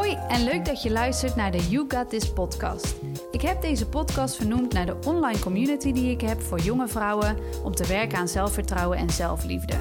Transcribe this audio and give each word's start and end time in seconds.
Hoi 0.00 0.18
en 0.28 0.44
leuk 0.44 0.64
dat 0.64 0.82
je 0.82 0.90
luistert 0.90 1.36
naar 1.36 1.50
de 1.50 1.68
You 1.68 1.84
Got 1.88 2.10
This 2.10 2.32
podcast. 2.32 2.94
Ik 3.30 3.40
heb 3.40 3.62
deze 3.62 3.86
podcast 3.86 4.36
vernoemd 4.36 4.72
naar 4.72 4.86
de 4.86 4.96
online 5.06 5.38
community 5.38 5.92
die 5.92 6.10
ik 6.10 6.20
heb 6.20 6.42
voor 6.42 6.58
jonge 6.58 6.88
vrouwen 6.88 7.36
om 7.64 7.74
te 7.74 7.86
werken 7.86 8.18
aan 8.18 8.28
zelfvertrouwen 8.28 8.98
en 8.98 9.10
zelfliefde. 9.10 9.74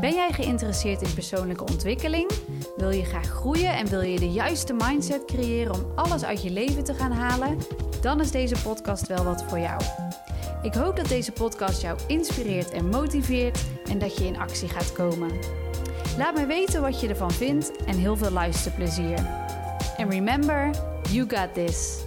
Ben 0.00 0.14
jij 0.14 0.32
geïnteresseerd 0.32 1.02
in 1.02 1.14
persoonlijke 1.14 1.64
ontwikkeling? 1.64 2.30
Wil 2.76 2.90
je 2.90 3.04
graag 3.04 3.26
groeien 3.28 3.76
en 3.76 3.86
wil 3.86 4.00
je 4.00 4.18
de 4.18 4.30
juiste 4.30 4.72
mindset 4.72 5.24
creëren 5.24 5.74
om 5.74 5.86
alles 5.94 6.24
uit 6.24 6.42
je 6.42 6.50
leven 6.50 6.84
te 6.84 6.94
gaan 6.94 7.12
halen? 7.12 7.58
Dan 8.00 8.20
is 8.20 8.30
deze 8.30 8.62
podcast 8.62 9.06
wel 9.06 9.24
wat 9.24 9.44
voor 9.44 9.58
jou. 9.58 9.80
Ik 10.62 10.74
hoop 10.74 10.96
dat 10.96 11.08
deze 11.08 11.32
podcast 11.32 11.82
jou 11.82 11.98
inspireert 12.06 12.70
en 12.70 12.88
motiveert 12.88 13.64
en 13.88 13.98
dat 13.98 14.16
je 14.16 14.26
in 14.26 14.38
actie 14.38 14.68
gaat 14.68 14.92
komen. 14.92 15.30
Laat 16.16 16.34
me 16.34 16.46
weten 16.46 16.80
wat 16.80 17.00
je 17.00 17.08
ervan 17.08 17.30
vindt 17.30 17.76
en 17.84 17.96
heel 17.98 18.16
veel 18.16 18.30
luisterplezier. 18.30 19.18
En 19.96 20.10
remember, 20.10 20.70
you 21.10 21.28
got 21.28 21.54
this. 21.54 22.04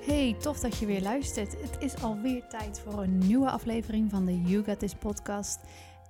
Hey, 0.00 0.36
tof 0.40 0.58
dat 0.58 0.78
je 0.78 0.86
weer 0.86 1.02
luistert. 1.02 1.52
Het 1.60 1.76
is 1.78 2.02
alweer 2.02 2.46
tijd 2.48 2.80
voor 2.80 3.02
een 3.02 3.18
nieuwe 3.18 3.50
aflevering 3.50 4.10
van 4.10 4.24
de 4.24 4.42
You 4.42 4.64
Got 4.64 4.78
This 4.78 4.94
podcast. 4.94 5.60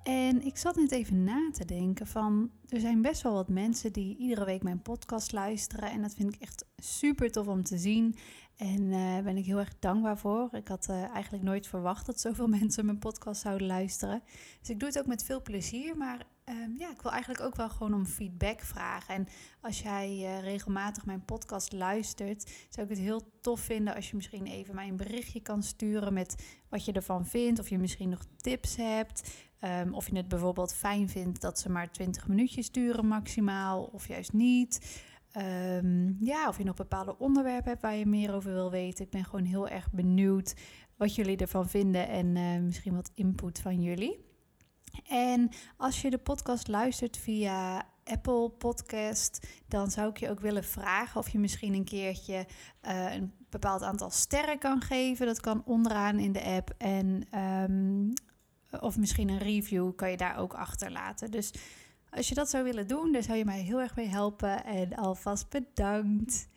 En 0.03 0.47
ik 0.47 0.57
zat 0.57 0.77
net 0.77 0.93
even 0.93 1.25
na 1.25 1.51
te 1.53 1.65
denken 1.65 2.07
van, 2.07 2.51
er 2.69 2.81
zijn 2.81 3.03
best 3.03 3.23
wel 3.23 3.33
wat 3.33 3.49
mensen 3.49 3.93
die 3.93 4.17
iedere 4.17 4.45
week 4.45 4.63
mijn 4.63 4.83
podcast 4.83 5.33
luisteren. 5.33 5.91
En 5.91 6.03
dat 6.03 6.15
vind 6.15 6.35
ik 6.35 6.41
echt 6.41 6.65
super 6.77 7.31
tof 7.31 7.47
om 7.47 7.63
te 7.63 7.79
zien. 7.79 8.15
En 8.59 8.83
uh, 8.83 9.19
ben 9.19 9.37
ik 9.37 9.45
heel 9.45 9.59
erg 9.59 9.79
dankbaar 9.79 10.19
voor. 10.19 10.49
Ik 10.53 10.69
had 10.69 10.87
uh, 10.91 11.03
eigenlijk 11.15 11.45
nooit 11.45 11.67
verwacht 11.67 12.07
dat 12.07 12.21
zoveel 12.21 12.47
mensen 12.59 12.85
mijn 12.85 12.99
podcast 12.99 13.41
zouden 13.41 13.67
luisteren. 13.67 14.23
Dus 14.61 14.71
ik 14.71 14.79
doe 14.79 14.89
het 14.89 14.99
ook 14.99 15.07
met 15.07 15.25
veel 15.25 15.43
plezier. 15.43 15.97
Maar 15.97 16.27
uh, 16.49 16.79
ja, 16.79 16.91
ik 16.91 17.03
wil 17.03 17.13
eigenlijk 17.13 17.43
ook 17.43 17.57
wel 17.57 17.69
gewoon 17.69 17.95
om 17.95 18.07
feedback 18.07 18.61
vragen. 18.61 19.15
En 19.15 19.29
als 19.61 19.81
jij 19.81 20.09
uh, 20.11 20.41
regelmatig 20.41 21.07
mijn 21.07 21.25
podcast 21.25 21.73
luistert, 21.73 22.51
zou 22.69 22.87
ik 22.87 22.97
het 22.97 23.05
heel 23.05 23.31
tof 23.41 23.61
vinden 23.61 23.95
als 23.95 24.11
je 24.11 24.17
misschien 24.17 24.47
even 24.47 24.75
mij 24.75 24.89
een 24.89 24.97
berichtje 24.97 25.41
kan 25.41 25.63
sturen 25.63 26.13
met 26.13 26.59
wat 26.69 26.85
je 26.85 26.93
ervan 26.93 27.27
vindt. 27.27 27.61
Of 27.61 27.69
je 27.69 27.79
misschien 27.79 28.09
nog 28.09 28.25
tips 28.37 28.77
hebt. 28.77 29.47
Um, 29.61 29.95
of 29.95 30.09
je 30.09 30.17
het 30.17 30.29
bijvoorbeeld 30.29 30.75
fijn 30.75 31.09
vindt 31.09 31.41
dat 31.41 31.59
ze 31.59 31.71
maar 31.71 31.91
20 31.91 32.29
minuutjes 32.29 32.71
duren 32.71 33.07
maximaal, 33.07 33.83
of 33.83 34.09
juist 34.09 34.33
niet. 34.33 35.03
Um, 35.37 36.17
ja, 36.21 36.49
of 36.49 36.59
je 36.59 36.65
nog 36.65 36.75
bepaalde 36.75 37.19
onderwerpen 37.19 37.71
hebt 37.71 37.83
waar 37.83 37.97
je 37.97 38.07
meer 38.07 38.35
over 38.35 38.53
wil 38.53 38.71
weten. 38.71 39.05
Ik 39.05 39.11
ben 39.11 39.25
gewoon 39.25 39.45
heel 39.45 39.69
erg 39.69 39.93
benieuwd 39.93 40.55
wat 40.97 41.15
jullie 41.15 41.37
ervan 41.37 41.69
vinden 41.69 42.09
en 42.09 42.37
uh, 42.37 42.61
misschien 42.61 42.95
wat 42.95 43.11
input 43.15 43.61
van 43.61 43.83
jullie. 43.83 44.27
En 45.09 45.49
als 45.77 46.03
je 46.03 46.11
de 46.11 46.19
podcast 46.19 46.69
luistert 46.69 47.17
via 47.17 47.87
Apple 48.05 48.51
Podcast, 48.51 49.47
dan 49.67 49.91
zou 49.91 50.11
ik 50.11 50.17
je 50.17 50.31
ook 50.31 50.41
willen 50.41 50.65
vragen 50.65 51.21
of 51.21 51.29
je 51.29 51.39
misschien 51.39 51.75
een 51.75 51.85
keertje 51.85 52.47
uh, 52.83 53.15
een 53.15 53.33
bepaald 53.51 53.83
aantal 53.83 54.11
sterren 54.11 54.59
kan 54.59 54.81
geven. 54.81 55.27
Dat 55.27 55.41
kan 55.41 55.63
onderaan 55.65 56.19
in 56.19 56.33
de 56.33 56.43
app. 56.43 56.75
En 56.79 57.39
um, 57.71 58.13
of 58.81 58.97
misschien 58.97 59.29
een 59.29 59.39
review 59.39 59.95
kan 59.95 60.11
je 60.11 60.17
daar 60.17 60.39
ook 60.39 60.55
achterlaten. 60.55 61.31
Dus 61.31 61.53
als 62.19 62.29
je 62.29 62.35
dat 62.35 62.51
zou 62.51 62.65
willen 62.65 62.87
doen, 62.87 63.13
daar 63.13 63.23
zou 63.23 63.39
je 63.39 63.45
mij 63.45 63.61
heel 63.61 63.81
erg 63.81 63.97
mee 63.97 64.07
helpen. 64.07 64.65
En 64.65 64.95
alvast 64.95 65.49
bedankt. 65.49 66.49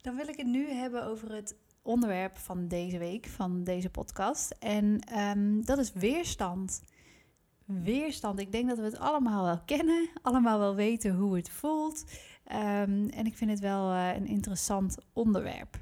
Dan 0.00 0.16
wil 0.16 0.28
ik 0.28 0.36
het 0.36 0.46
nu 0.46 0.68
hebben 0.68 1.06
over 1.06 1.34
het 1.34 1.56
onderwerp 1.82 2.38
van 2.38 2.68
deze 2.68 2.98
week, 2.98 3.26
van 3.26 3.64
deze 3.64 3.90
podcast. 3.90 4.54
En 4.58 5.00
um, 5.18 5.64
dat 5.64 5.78
is 5.78 5.92
weerstand. 5.92 6.82
Weerstand. 7.64 8.40
Ik 8.40 8.52
denk 8.52 8.68
dat 8.68 8.78
we 8.78 8.84
het 8.84 8.98
allemaal 8.98 9.44
wel 9.44 9.60
kennen, 9.66 10.08
allemaal 10.22 10.58
wel 10.58 10.74
weten 10.74 11.14
hoe 11.14 11.36
het 11.36 11.50
voelt. 11.50 12.04
Um, 12.52 13.08
en 13.08 13.26
ik 13.26 13.36
vind 13.36 13.50
het 13.50 13.60
wel 13.60 13.92
uh, 13.92 14.14
een 14.14 14.26
interessant 14.26 14.96
onderwerp. 15.12 15.78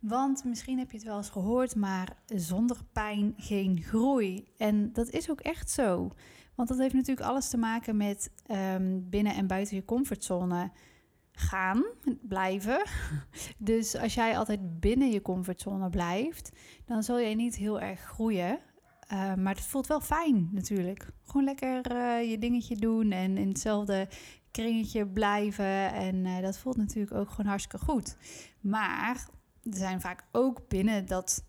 Want 0.00 0.44
misschien 0.44 0.78
heb 0.78 0.90
je 0.90 0.96
het 0.96 1.06
wel 1.06 1.16
eens 1.16 1.30
gehoord, 1.30 1.74
maar 1.74 2.16
zonder 2.26 2.76
pijn 2.92 3.34
geen 3.36 3.82
groei. 3.82 4.48
En 4.56 4.92
dat 4.92 5.10
is 5.10 5.30
ook 5.30 5.40
echt 5.40 5.70
zo. 5.70 6.10
Want 6.56 6.68
dat 6.68 6.78
heeft 6.78 6.94
natuurlijk 6.94 7.26
alles 7.26 7.48
te 7.48 7.56
maken 7.56 7.96
met 7.96 8.30
um, 8.74 9.08
binnen 9.08 9.34
en 9.34 9.46
buiten 9.46 9.76
je 9.76 9.84
comfortzone 9.84 10.70
gaan, 11.32 11.84
blijven. 12.22 12.82
Dus 13.58 13.96
als 13.96 14.14
jij 14.14 14.38
altijd 14.38 14.80
binnen 14.80 15.10
je 15.10 15.22
comfortzone 15.22 15.90
blijft, 15.90 16.52
dan 16.84 17.02
zul 17.02 17.20
jij 17.20 17.34
niet 17.34 17.56
heel 17.56 17.80
erg 17.80 18.00
groeien. 18.00 18.58
Uh, 19.12 19.34
maar 19.34 19.54
het 19.54 19.66
voelt 19.66 19.86
wel 19.86 20.00
fijn 20.00 20.48
natuurlijk. 20.52 21.10
Gewoon 21.24 21.44
lekker 21.44 21.92
uh, 21.92 22.30
je 22.30 22.38
dingetje 22.38 22.76
doen 22.76 23.10
en 23.10 23.36
in 23.36 23.48
hetzelfde 23.48 24.08
kringetje 24.50 25.06
blijven. 25.06 25.92
En 25.92 26.14
uh, 26.24 26.40
dat 26.40 26.58
voelt 26.58 26.76
natuurlijk 26.76 27.14
ook 27.14 27.30
gewoon 27.30 27.46
hartstikke 27.46 27.84
goed. 27.84 28.16
Maar 28.60 29.28
er 29.62 29.76
zijn 29.76 30.00
vaak 30.00 30.24
ook 30.32 30.68
binnen 30.68 31.06
dat 31.06 31.44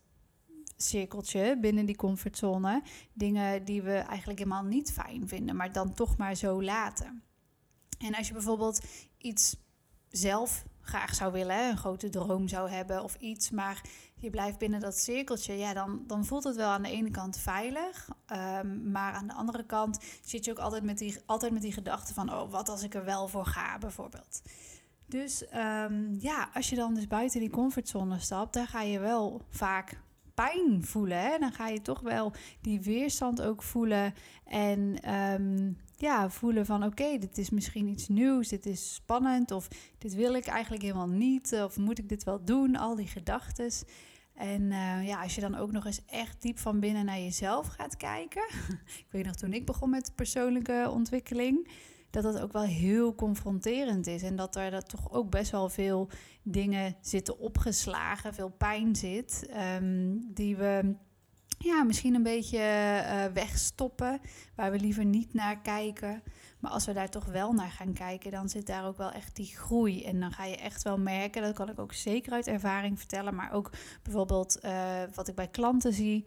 cirkeltje, 0.77 1.57
binnen 1.59 1.85
die 1.85 1.95
comfortzone, 1.95 2.83
dingen 3.13 3.65
die 3.65 3.81
we 3.81 3.93
eigenlijk 3.93 4.39
helemaal 4.39 4.63
niet 4.63 4.91
fijn 4.91 5.27
vinden, 5.27 5.55
maar 5.55 5.71
dan 5.71 5.93
toch 5.93 6.17
maar 6.17 6.35
zo 6.35 6.63
laten. 6.63 7.23
En 7.97 8.15
als 8.15 8.27
je 8.27 8.33
bijvoorbeeld 8.33 8.85
iets 9.17 9.55
zelf 10.09 10.65
graag 10.81 11.15
zou 11.15 11.31
willen, 11.31 11.69
een 11.69 11.77
grote 11.77 12.09
droom 12.09 12.47
zou 12.47 12.69
hebben 12.69 13.03
of 13.03 13.15
iets, 13.15 13.49
maar 13.49 13.81
je 14.15 14.29
blijft 14.29 14.57
binnen 14.57 14.79
dat 14.79 14.99
cirkeltje, 14.99 15.53
ja, 15.53 15.73
dan, 15.73 16.03
dan 16.07 16.25
voelt 16.25 16.43
het 16.43 16.55
wel 16.55 16.69
aan 16.69 16.81
de 16.81 16.91
ene 16.91 17.11
kant 17.11 17.38
veilig, 17.38 18.09
um, 18.31 18.91
maar 18.91 19.13
aan 19.13 19.27
de 19.27 19.33
andere 19.33 19.65
kant 19.65 19.99
zit 20.21 20.45
je 20.45 20.51
ook 20.51 20.59
altijd 20.59 20.83
met 20.83 20.97
die, 20.97 21.17
altijd 21.25 21.51
met 21.51 21.61
die 21.61 21.71
gedachte 21.71 22.13
van, 22.13 22.33
oh, 22.33 22.51
wat 22.51 22.69
als 22.69 22.83
ik 22.83 22.94
er 22.94 23.05
wel 23.05 23.27
voor 23.27 23.45
ga, 23.45 23.77
bijvoorbeeld. 23.77 24.41
Dus 25.05 25.44
um, 25.55 26.15
ja, 26.19 26.49
als 26.53 26.69
je 26.69 26.75
dan 26.75 26.94
dus 26.94 27.07
buiten 27.07 27.39
die 27.39 27.49
comfortzone 27.49 28.19
stapt, 28.19 28.53
dan 28.53 28.67
ga 28.67 28.81
je 28.81 28.99
wel 28.99 29.41
vaak 29.49 30.01
pijn 30.44 30.84
voelen. 30.84 31.40
Dan 31.40 31.52
ga 31.52 31.68
je 31.68 31.81
toch 31.81 32.00
wel 32.00 32.34
die 32.62 32.81
weerstand 32.81 33.42
ook 33.42 33.64
voelen. 33.64 34.14
En 34.46 35.14
um, 35.14 35.78
ja, 35.96 36.30
voelen 36.30 36.66
van 36.66 36.84
oké, 36.84 37.18
dit 37.18 37.38
is 37.38 37.50
misschien 37.50 37.88
iets 37.88 38.08
nieuws, 38.08 38.48
dit 38.48 38.66
is 38.66 38.94
spannend. 38.94 39.52
Of 39.52 39.68
dit 39.98 40.16
wil 40.16 40.34
ik 40.34 40.46
eigenlijk 40.46 40.84
helemaal 40.84 41.08
niet. 41.08 41.53
Of 41.64 41.78
moet 41.78 41.98
ik 41.98 42.09
dit 42.09 42.24
wel 42.24 42.44
doen? 42.44 42.75
Al 42.75 42.96
die 42.96 43.08
gedachten. 43.08 43.72
En 44.34 44.62
uh, 44.62 45.08
ja, 45.08 45.22
als 45.22 45.36
je 45.36 45.42
dan 45.42 45.56
ook 45.56 45.72
nog 45.72 45.86
eens 45.86 46.06
echt 46.06 46.42
diep 46.42 46.59
van 46.59 46.80
binnen 46.80 47.06
naar 47.06 47.19
jezelf 47.19 47.68
gaat 47.68 47.98
kijken. 47.98 48.48
ik 49.06 49.08
weet 49.09 49.25
nog 49.25 49.36
toen 49.36 49.54
ik 49.54 49.66
begon 49.66 49.90
met 49.90 50.12
persoonlijke 50.16 50.90
ontwikkeling 50.92 51.68
dat 52.23 52.33
dat 52.33 52.41
ook 52.44 52.51
wel 52.51 52.63
heel 52.63 53.16
confronterend 53.16 54.07
is. 54.07 54.23
En 54.23 54.35
dat 54.35 54.55
er 54.55 54.72
dat 54.72 54.89
toch 54.89 55.11
ook 55.11 55.29
best 55.29 55.51
wel 55.51 55.69
veel 55.69 56.09
dingen 56.44 56.95
zitten 57.01 57.39
opgeslagen, 57.39 58.33
veel 58.33 58.50
pijn 58.50 58.95
zit, 58.95 59.50
um, 59.81 60.33
die 60.33 60.56
we 60.56 60.95
ja, 61.57 61.83
misschien 61.83 62.16
een 62.16 62.23
beetje 62.23 62.57
uh, 62.57 63.25
wegstoppen, 63.33 64.19
waar 64.56 64.72
we 64.72 64.79
liever 64.79 65.06
niet 65.06 65.33
naar 65.33 65.61
kijken. 65.61 66.23
Maar 66.59 66.72
als 66.72 66.85
we 66.85 66.94
daar 66.94 67.09
toch 67.09 67.25
wel 67.25 67.53
naar 67.53 67.72
gaan 67.72 67.94
kijken, 67.94 68.31
dan 68.31 68.50
zit 68.50 68.67
daar 68.67 68.85
ook 68.85 68.97
wel 68.97 69.11
echt 69.11 69.35
die 69.35 69.57
groei. 69.57 70.03
En 70.03 70.19
dan 70.19 70.31
ga 70.31 70.45
je 70.45 70.57
echt 70.57 70.83
wel 70.83 70.97
merken, 70.97 71.41
dat 71.41 71.53
kan 71.53 71.69
ik 71.69 71.79
ook 71.79 71.94
zeker 71.94 72.31
uit 72.33 72.47
ervaring 72.47 73.00
vertellen, 73.00 73.35
maar 73.35 73.51
ook 73.51 73.72
bijvoorbeeld 74.03 74.59
uh, 74.66 74.72
wat 75.13 75.27
ik 75.27 75.35
bij 75.35 75.47
klanten 75.47 75.94
zie. 75.94 76.25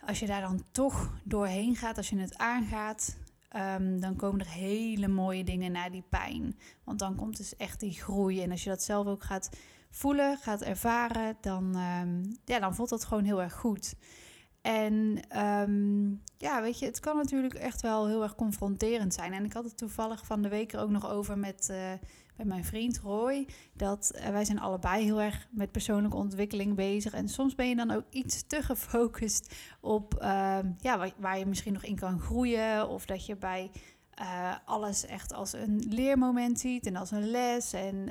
Als 0.00 0.18
je 0.18 0.26
daar 0.26 0.40
dan 0.40 0.62
toch 0.70 1.12
doorheen 1.24 1.76
gaat, 1.76 1.96
als 1.96 2.08
je 2.08 2.18
het 2.18 2.36
aangaat, 2.36 3.16
Um, 3.56 4.00
dan 4.00 4.16
komen 4.16 4.40
er 4.40 4.48
hele 4.48 5.08
mooie 5.08 5.44
dingen 5.44 5.72
na 5.72 5.90
die 5.90 6.04
pijn. 6.08 6.58
Want 6.84 6.98
dan 6.98 7.14
komt 7.14 7.36
dus 7.36 7.56
echt 7.56 7.80
die 7.80 7.92
groei. 7.92 8.42
En 8.42 8.50
als 8.50 8.64
je 8.64 8.70
dat 8.70 8.82
zelf 8.82 9.06
ook 9.06 9.24
gaat 9.24 9.50
voelen, 9.90 10.36
gaat 10.36 10.62
ervaren, 10.62 11.36
dan, 11.40 11.76
um, 11.76 12.36
ja, 12.44 12.58
dan 12.58 12.74
voelt 12.74 12.88
dat 12.88 13.04
gewoon 13.04 13.24
heel 13.24 13.42
erg 13.42 13.54
goed. 13.54 13.94
En 14.66 15.20
um, 15.42 16.22
ja, 16.36 16.62
weet 16.62 16.78
je, 16.78 16.86
het 16.86 17.00
kan 17.00 17.16
natuurlijk 17.16 17.54
echt 17.54 17.82
wel 17.82 18.06
heel 18.06 18.22
erg 18.22 18.34
confronterend 18.34 19.14
zijn. 19.14 19.32
En 19.32 19.44
ik 19.44 19.52
had 19.52 19.64
het 19.64 19.76
toevallig 19.76 20.26
van 20.26 20.42
de 20.42 20.48
week 20.48 20.72
er 20.72 20.80
ook 20.80 20.90
nog 20.90 21.10
over 21.10 21.38
met, 21.38 21.68
uh, 21.70 21.92
met 22.36 22.46
mijn 22.46 22.64
vriend 22.64 22.98
Roy. 22.98 23.46
Dat 23.72 24.12
uh, 24.14 24.28
wij 24.28 24.44
zijn 24.44 24.60
allebei 24.60 25.04
heel 25.04 25.20
erg 25.20 25.48
met 25.50 25.70
persoonlijke 25.70 26.16
ontwikkeling 26.16 26.74
bezig. 26.74 27.12
En 27.12 27.28
soms 27.28 27.54
ben 27.54 27.68
je 27.68 27.76
dan 27.76 27.90
ook 27.90 28.04
iets 28.10 28.46
te 28.46 28.62
gefocust 28.62 29.54
op 29.80 30.14
uh, 30.22 30.58
ja, 30.78 31.10
waar, 31.16 31.38
je 31.38 31.46
misschien 31.46 31.72
nog 31.72 31.84
in 31.84 31.96
kan 31.96 32.20
groeien. 32.20 32.88
Of 32.88 33.06
dat 33.06 33.26
je 33.26 33.36
bij 33.36 33.70
uh, 34.20 34.54
alles 34.64 35.06
echt 35.06 35.32
als 35.32 35.52
een 35.52 35.84
leermoment 35.88 36.60
ziet 36.60 36.86
en 36.86 36.96
als 36.96 37.10
een 37.10 37.30
les. 37.30 37.72
En 37.72 38.08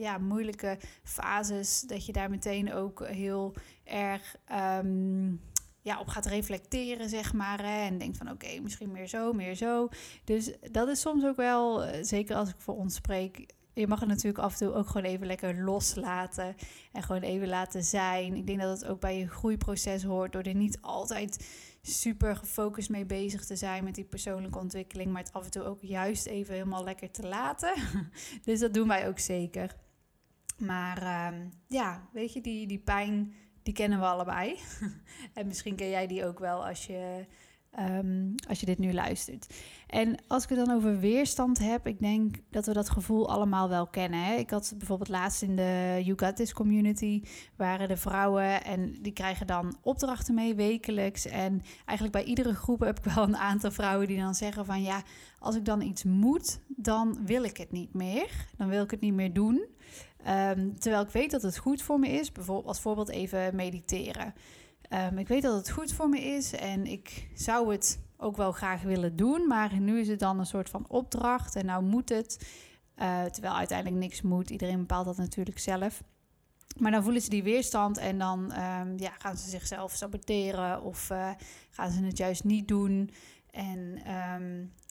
ja, 0.00 0.18
moeilijke 0.18 0.78
fases, 1.02 1.80
dat 1.80 2.06
je 2.06 2.12
daar 2.12 2.30
meteen 2.30 2.72
ook 2.72 3.06
heel 3.06 3.54
erg 3.84 4.36
um, 4.78 5.40
ja, 5.88 6.00
op 6.00 6.08
gaat 6.08 6.26
reflecteren, 6.26 7.08
zeg 7.08 7.32
maar. 7.32 7.58
Hè, 7.62 7.86
en 7.86 7.98
denkt 7.98 8.16
van 8.16 8.30
oké, 8.30 8.60
misschien 8.60 8.92
meer 8.92 9.06
zo, 9.06 9.32
meer 9.32 9.54
zo. 9.54 9.88
Dus 10.24 10.52
dat 10.70 10.88
is 10.88 11.00
soms 11.00 11.24
ook 11.24 11.36
wel, 11.36 11.84
zeker 12.02 12.36
als 12.36 12.48
ik 12.48 12.56
voor 12.58 12.76
ons 12.76 12.94
spreek. 12.94 13.46
Je 13.74 13.86
mag 13.86 14.00
het 14.00 14.08
natuurlijk 14.08 14.44
af 14.44 14.52
en 14.52 14.58
toe 14.58 14.74
ook 14.74 14.86
gewoon 14.86 15.10
even 15.10 15.26
lekker 15.26 15.64
loslaten. 15.64 16.54
En 16.92 17.02
gewoon 17.02 17.22
even 17.22 17.48
laten 17.48 17.84
zijn. 17.84 18.34
Ik 18.34 18.46
denk 18.46 18.60
dat 18.60 18.80
het 18.80 18.90
ook 18.90 19.00
bij 19.00 19.18
je 19.18 19.28
groeiproces 19.28 20.02
hoort. 20.02 20.32
Door 20.32 20.42
er 20.42 20.54
niet 20.54 20.78
altijd 20.80 21.46
super 21.82 22.36
gefocust 22.36 22.90
mee 22.90 23.06
bezig 23.06 23.44
te 23.44 23.56
zijn 23.56 23.84
met 23.84 23.94
die 23.94 24.04
persoonlijke 24.04 24.58
ontwikkeling, 24.58 25.12
maar 25.12 25.22
het 25.22 25.32
af 25.32 25.44
en 25.44 25.50
toe 25.50 25.62
ook 25.62 25.82
juist 25.82 26.26
even 26.26 26.54
helemaal 26.54 26.84
lekker 26.84 27.10
te 27.10 27.26
laten. 27.26 27.72
dus 28.44 28.60
dat 28.60 28.74
doen 28.74 28.88
wij 28.88 29.08
ook 29.08 29.18
zeker. 29.18 29.76
Maar 30.58 31.02
ehm, 31.02 31.48
ja, 31.66 32.08
weet 32.12 32.32
je, 32.32 32.40
die, 32.40 32.66
die 32.66 32.78
pijn, 32.78 33.34
die 33.68 33.76
kennen 33.76 33.98
we 33.98 34.04
allebei. 34.04 34.58
en 35.34 35.46
misschien 35.46 35.76
ken 35.76 35.88
jij 35.88 36.06
die 36.06 36.24
ook 36.24 36.38
wel 36.38 36.66
als 36.66 36.86
je 36.86 37.26
Ehm, 37.70 38.32
als 38.48 38.60
je 38.60 38.66
dit 38.66 38.78
nu 38.78 38.92
luistert. 38.92 39.54
En 39.86 40.16
als 40.26 40.42
ik 40.42 40.48
het 40.48 40.66
dan 40.66 40.76
over 40.76 40.98
weerstand 40.98 41.58
heb, 41.58 41.86
ik 41.86 42.00
denk 42.00 42.36
dat 42.50 42.66
we 42.66 42.72
dat 42.72 42.90
gevoel 42.90 43.30
allemaal 43.30 43.68
wel 43.68 43.86
kennen. 43.86 44.24
Hè? 44.24 44.34
Ik 44.34 44.50
had 44.50 44.74
bijvoorbeeld 44.78 45.08
laatst 45.08 45.42
in 45.42 45.56
de 45.56 46.00
You 46.04 46.18
Got 46.18 46.52
community, 46.52 47.22
waren 47.56 47.88
de 47.88 47.96
vrouwen 47.96 48.64
en 48.64 48.92
die 49.02 49.12
krijgen 49.12 49.46
dan 49.46 49.76
opdrachten 49.82 50.34
mee 50.34 50.54
wekelijks. 50.54 51.26
En 51.26 51.62
eigenlijk 51.84 52.12
bij 52.12 52.24
iedere 52.24 52.54
groep 52.54 52.80
heb 52.80 52.98
ik 52.98 53.12
wel 53.14 53.24
een 53.24 53.36
aantal 53.36 53.70
vrouwen 53.70 54.06
die 54.06 54.18
dan 54.18 54.34
zeggen 54.34 54.64
van 54.64 54.82
ja, 54.82 55.02
als 55.38 55.56
ik 55.56 55.64
dan 55.64 55.80
iets 55.80 56.04
moet, 56.04 56.60
dan 56.66 57.18
wil 57.24 57.42
ik 57.42 57.56
het 57.56 57.72
niet 57.72 57.94
meer. 57.94 58.46
Dan 58.56 58.68
wil 58.68 58.82
ik 58.82 58.90
het 58.90 59.00
niet 59.00 59.14
meer 59.14 59.32
doen. 59.32 59.66
Ehm, 60.24 60.74
terwijl 60.74 61.02
ik 61.02 61.10
weet 61.10 61.30
dat 61.30 61.42
het 61.42 61.58
goed 61.58 61.82
voor 61.82 61.98
me 61.98 62.08
is, 62.08 62.32
bijvoorbeeld 62.32 62.66
als 62.66 62.80
voorbeeld 62.80 63.08
even 63.08 63.56
mediteren. 63.56 64.34
Um, 64.90 65.18
ik 65.18 65.28
weet 65.28 65.42
dat 65.42 65.56
het 65.56 65.70
goed 65.70 65.92
voor 65.92 66.08
me 66.08 66.20
is 66.20 66.52
en 66.52 66.86
ik 66.86 67.28
zou 67.34 67.72
het 67.72 68.00
ook 68.16 68.36
wel 68.36 68.52
graag 68.52 68.82
willen 68.82 69.16
doen, 69.16 69.46
maar 69.46 69.80
nu 69.80 70.00
is 70.00 70.08
het 70.08 70.18
dan 70.18 70.38
een 70.38 70.46
soort 70.46 70.68
van 70.68 70.84
opdracht 70.88 71.56
en 71.56 71.66
nou 71.66 71.82
moet 71.82 72.08
het. 72.08 72.48
Uh, 72.96 73.24
terwijl 73.24 73.54
uiteindelijk 73.54 74.00
niks 74.00 74.22
moet. 74.22 74.50
Iedereen 74.50 74.78
bepaalt 74.78 75.04
dat 75.04 75.16
natuurlijk 75.16 75.58
zelf. 75.58 76.02
Maar 76.76 76.90
dan 76.90 77.02
voelen 77.02 77.22
ze 77.22 77.30
die 77.30 77.42
weerstand 77.42 77.98
en 77.98 78.18
dan 78.18 78.40
um, 78.40 78.98
ja, 78.98 79.12
gaan 79.18 79.36
ze 79.36 79.48
zichzelf 79.48 79.92
saboteren 79.92 80.82
of 80.82 81.10
uh, 81.10 81.30
gaan 81.70 81.90
ze 81.90 82.04
het 82.04 82.16
juist 82.16 82.44
niet 82.44 82.68
doen. 82.68 83.10
En 83.50 83.98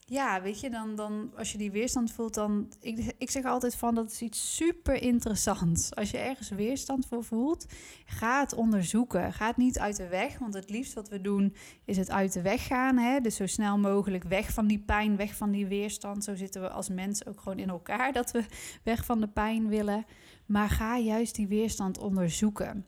ja, 0.09 0.41
weet 0.41 0.59
je, 0.59 0.69
dan, 0.69 0.95
dan 0.95 1.31
als 1.37 1.51
je 1.51 1.57
die 1.57 1.71
weerstand 1.71 2.11
voelt, 2.11 2.33
dan. 2.33 2.71
Ik, 2.79 3.13
ik 3.17 3.29
zeg 3.29 3.43
altijd 3.43 3.75
van 3.75 3.95
dat 3.95 4.11
is 4.11 4.21
iets 4.21 4.55
super 4.55 5.01
interessants. 5.01 5.95
Als 5.95 6.11
je 6.11 6.17
ergens 6.17 6.49
weerstand 6.49 7.05
voor 7.05 7.23
voelt, 7.23 7.65
ga 8.05 8.39
het 8.39 8.53
onderzoeken. 8.53 9.33
Ga 9.33 9.47
het 9.47 9.57
niet 9.57 9.79
uit 9.79 9.95
de 9.95 10.07
weg. 10.07 10.39
Want 10.39 10.53
het 10.53 10.69
liefst 10.69 10.93
wat 10.93 11.09
we 11.09 11.21
doen 11.21 11.55
is 11.85 11.97
het 11.97 12.09
uit 12.09 12.33
de 12.33 12.41
weg 12.41 12.67
gaan. 12.67 12.97
Hè? 12.97 13.19
Dus 13.19 13.35
zo 13.35 13.45
snel 13.45 13.77
mogelijk 13.77 14.23
weg 14.23 14.53
van 14.53 14.67
die 14.67 14.79
pijn, 14.79 15.17
weg 15.17 15.35
van 15.35 15.51
die 15.51 15.67
weerstand. 15.67 16.23
Zo 16.23 16.35
zitten 16.35 16.61
we 16.61 16.69
als 16.69 16.89
mens 16.89 17.25
ook 17.25 17.39
gewoon 17.39 17.59
in 17.59 17.69
elkaar 17.69 18.13
dat 18.13 18.31
we 18.31 18.45
weg 18.83 19.05
van 19.05 19.19
de 19.19 19.27
pijn 19.27 19.67
willen. 19.67 20.05
Maar 20.45 20.69
ga 20.69 20.97
juist 20.97 21.35
die 21.35 21.47
weerstand 21.47 21.97
onderzoeken. 21.97 22.85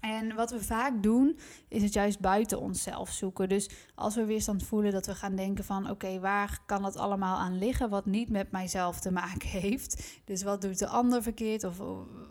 En 0.00 0.34
wat 0.34 0.50
we 0.50 0.62
vaak 0.62 1.02
doen, 1.02 1.38
is 1.68 1.82
het 1.82 1.92
juist 1.92 2.20
buiten 2.20 2.60
onszelf 2.60 3.10
zoeken. 3.10 3.48
Dus 3.48 3.70
als 3.94 4.14
we 4.14 4.24
weerstand 4.24 4.62
voelen, 4.62 4.92
dat 4.92 5.06
we 5.06 5.14
gaan 5.14 5.36
denken 5.36 5.64
van... 5.64 5.90
oké, 5.90 6.20
waar 6.20 6.58
kan 6.66 6.82
dat 6.82 6.96
allemaal 6.96 7.36
aan 7.36 7.58
liggen 7.58 7.90
wat 7.90 8.06
niet 8.06 8.30
met 8.30 8.50
mijzelf 8.50 9.00
te 9.00 9.10
maken 9.12 9.48
heeft? 9.48 10.20
Dus 10.24 10.42
wat 10.42 10.62
doet 10.62 10.78
de 10.78 10.86
ander 10.86 11.22
verkeerd? 11.22 11.64
Of 11.64 11.80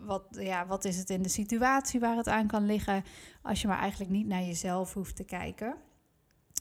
wat, 0.04 0.22
ja, 0.30 0.66
wat 0.66 0.84
is 0.84 0.96
het 0.96 1.10
in 1.10 1.22
de 1.22 1.28
situatie 1.28 2.00
waar 2.00 2.16
het 2.16 2.28
aan 2.28 2.46
kan 2.46 2.66
liggen? 2.66 3.04
Als 3.42 3.60
je 3.60 3.68
maar 3.68 3.78
eigenlijk 3.78 4.10
niet 4.10 4.26
naar 4.26 4.42
jezelf 4.42 4.94
hoeft 4.94 5.16
te 5.16 5.24
kijken. 5.24 5.76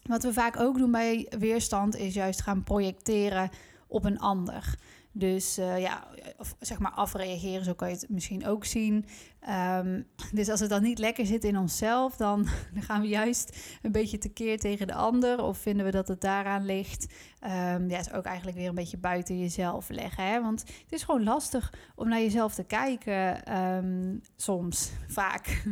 Wat 0.03 0.23
we 0.23 0.33
vaak 0.33 0.59
ook 0.59 0.77
doen 0.77 0.91
bij 0.91 1.31
weerstand, 1.39 1.95
is 1.95 2.13
juist 2.13 2.41
gaan 2.41 2.63
projecteren 2.63 3.49
op 3.87 4.05
een 4.05 4.19
ander. 4.19 4.75
Dus 5.17 5.59
uh, 5.59 5.79
ja, 5.79 6.07
of 6.37 6.55
zeg 6.59 6.79
maar 6.79 6.91
afreageren, 6.91 7.63
zo 7.63 7.73
kan 7.73 7.89
je 7.89 7.95
het 7.95 8.09
misschien 8.09 8.45
ook 8.45 8.65
zien. 8.65 9.05
Um, 9.49 10.07
dus 10.31 10.49
als 10.49 10.59
het 10.59 10.69
dan 10.69 10.81
niet 10.81 10.99
lekker 10.99 11.25
zit 11.25 11.43
in 11.43 11.57
onszelf, 11.57 12.15
dan, 12.15 12.47
dan, 12.73 12.83
gaan 12.83 13.01
we 13.01 13.07
juist 13.07 13.57
een 13.81 13.91
beetje 13.91 14.17
tekeer 14.17 14.59
tegen 14.59 14.87
de 14.87 14.93
ander. 14.93 15.43
Of 15.43 15.57
vinden 15.57 15.85
we 15.85 15.91
dat 15.91 16.07
het 16.07 16.21
daaraan 16.21 16.65
ligt. 16.65 17.13
Um, 17.43 17.89
ja, 17.89 17.99
is 17.99 18.11
ook 18.11 18.25
eigenlijk 18.25 18.57
weer 18.57 18.67
een 18.67 18.75
beetje 18.75 18.97
buiten 18.97 19.39
jezelf 19.39 19.89
leggen. 19.89 20.23
Hè? 20.23 20.41
Want 20.41 20.59
het 20.59 20.91
is 20.91 21.03
gewoon 21.03 21.23
lastig 21.23 21.73
om 21.95 22.07
naar 22.07 22.21
jezelf 22.21 22.53
te 22.53 22.63
kijken, 22.63 23.57
um, 23.57 24.21
soms, 24.35 24.91
vaak. 25.07 25.63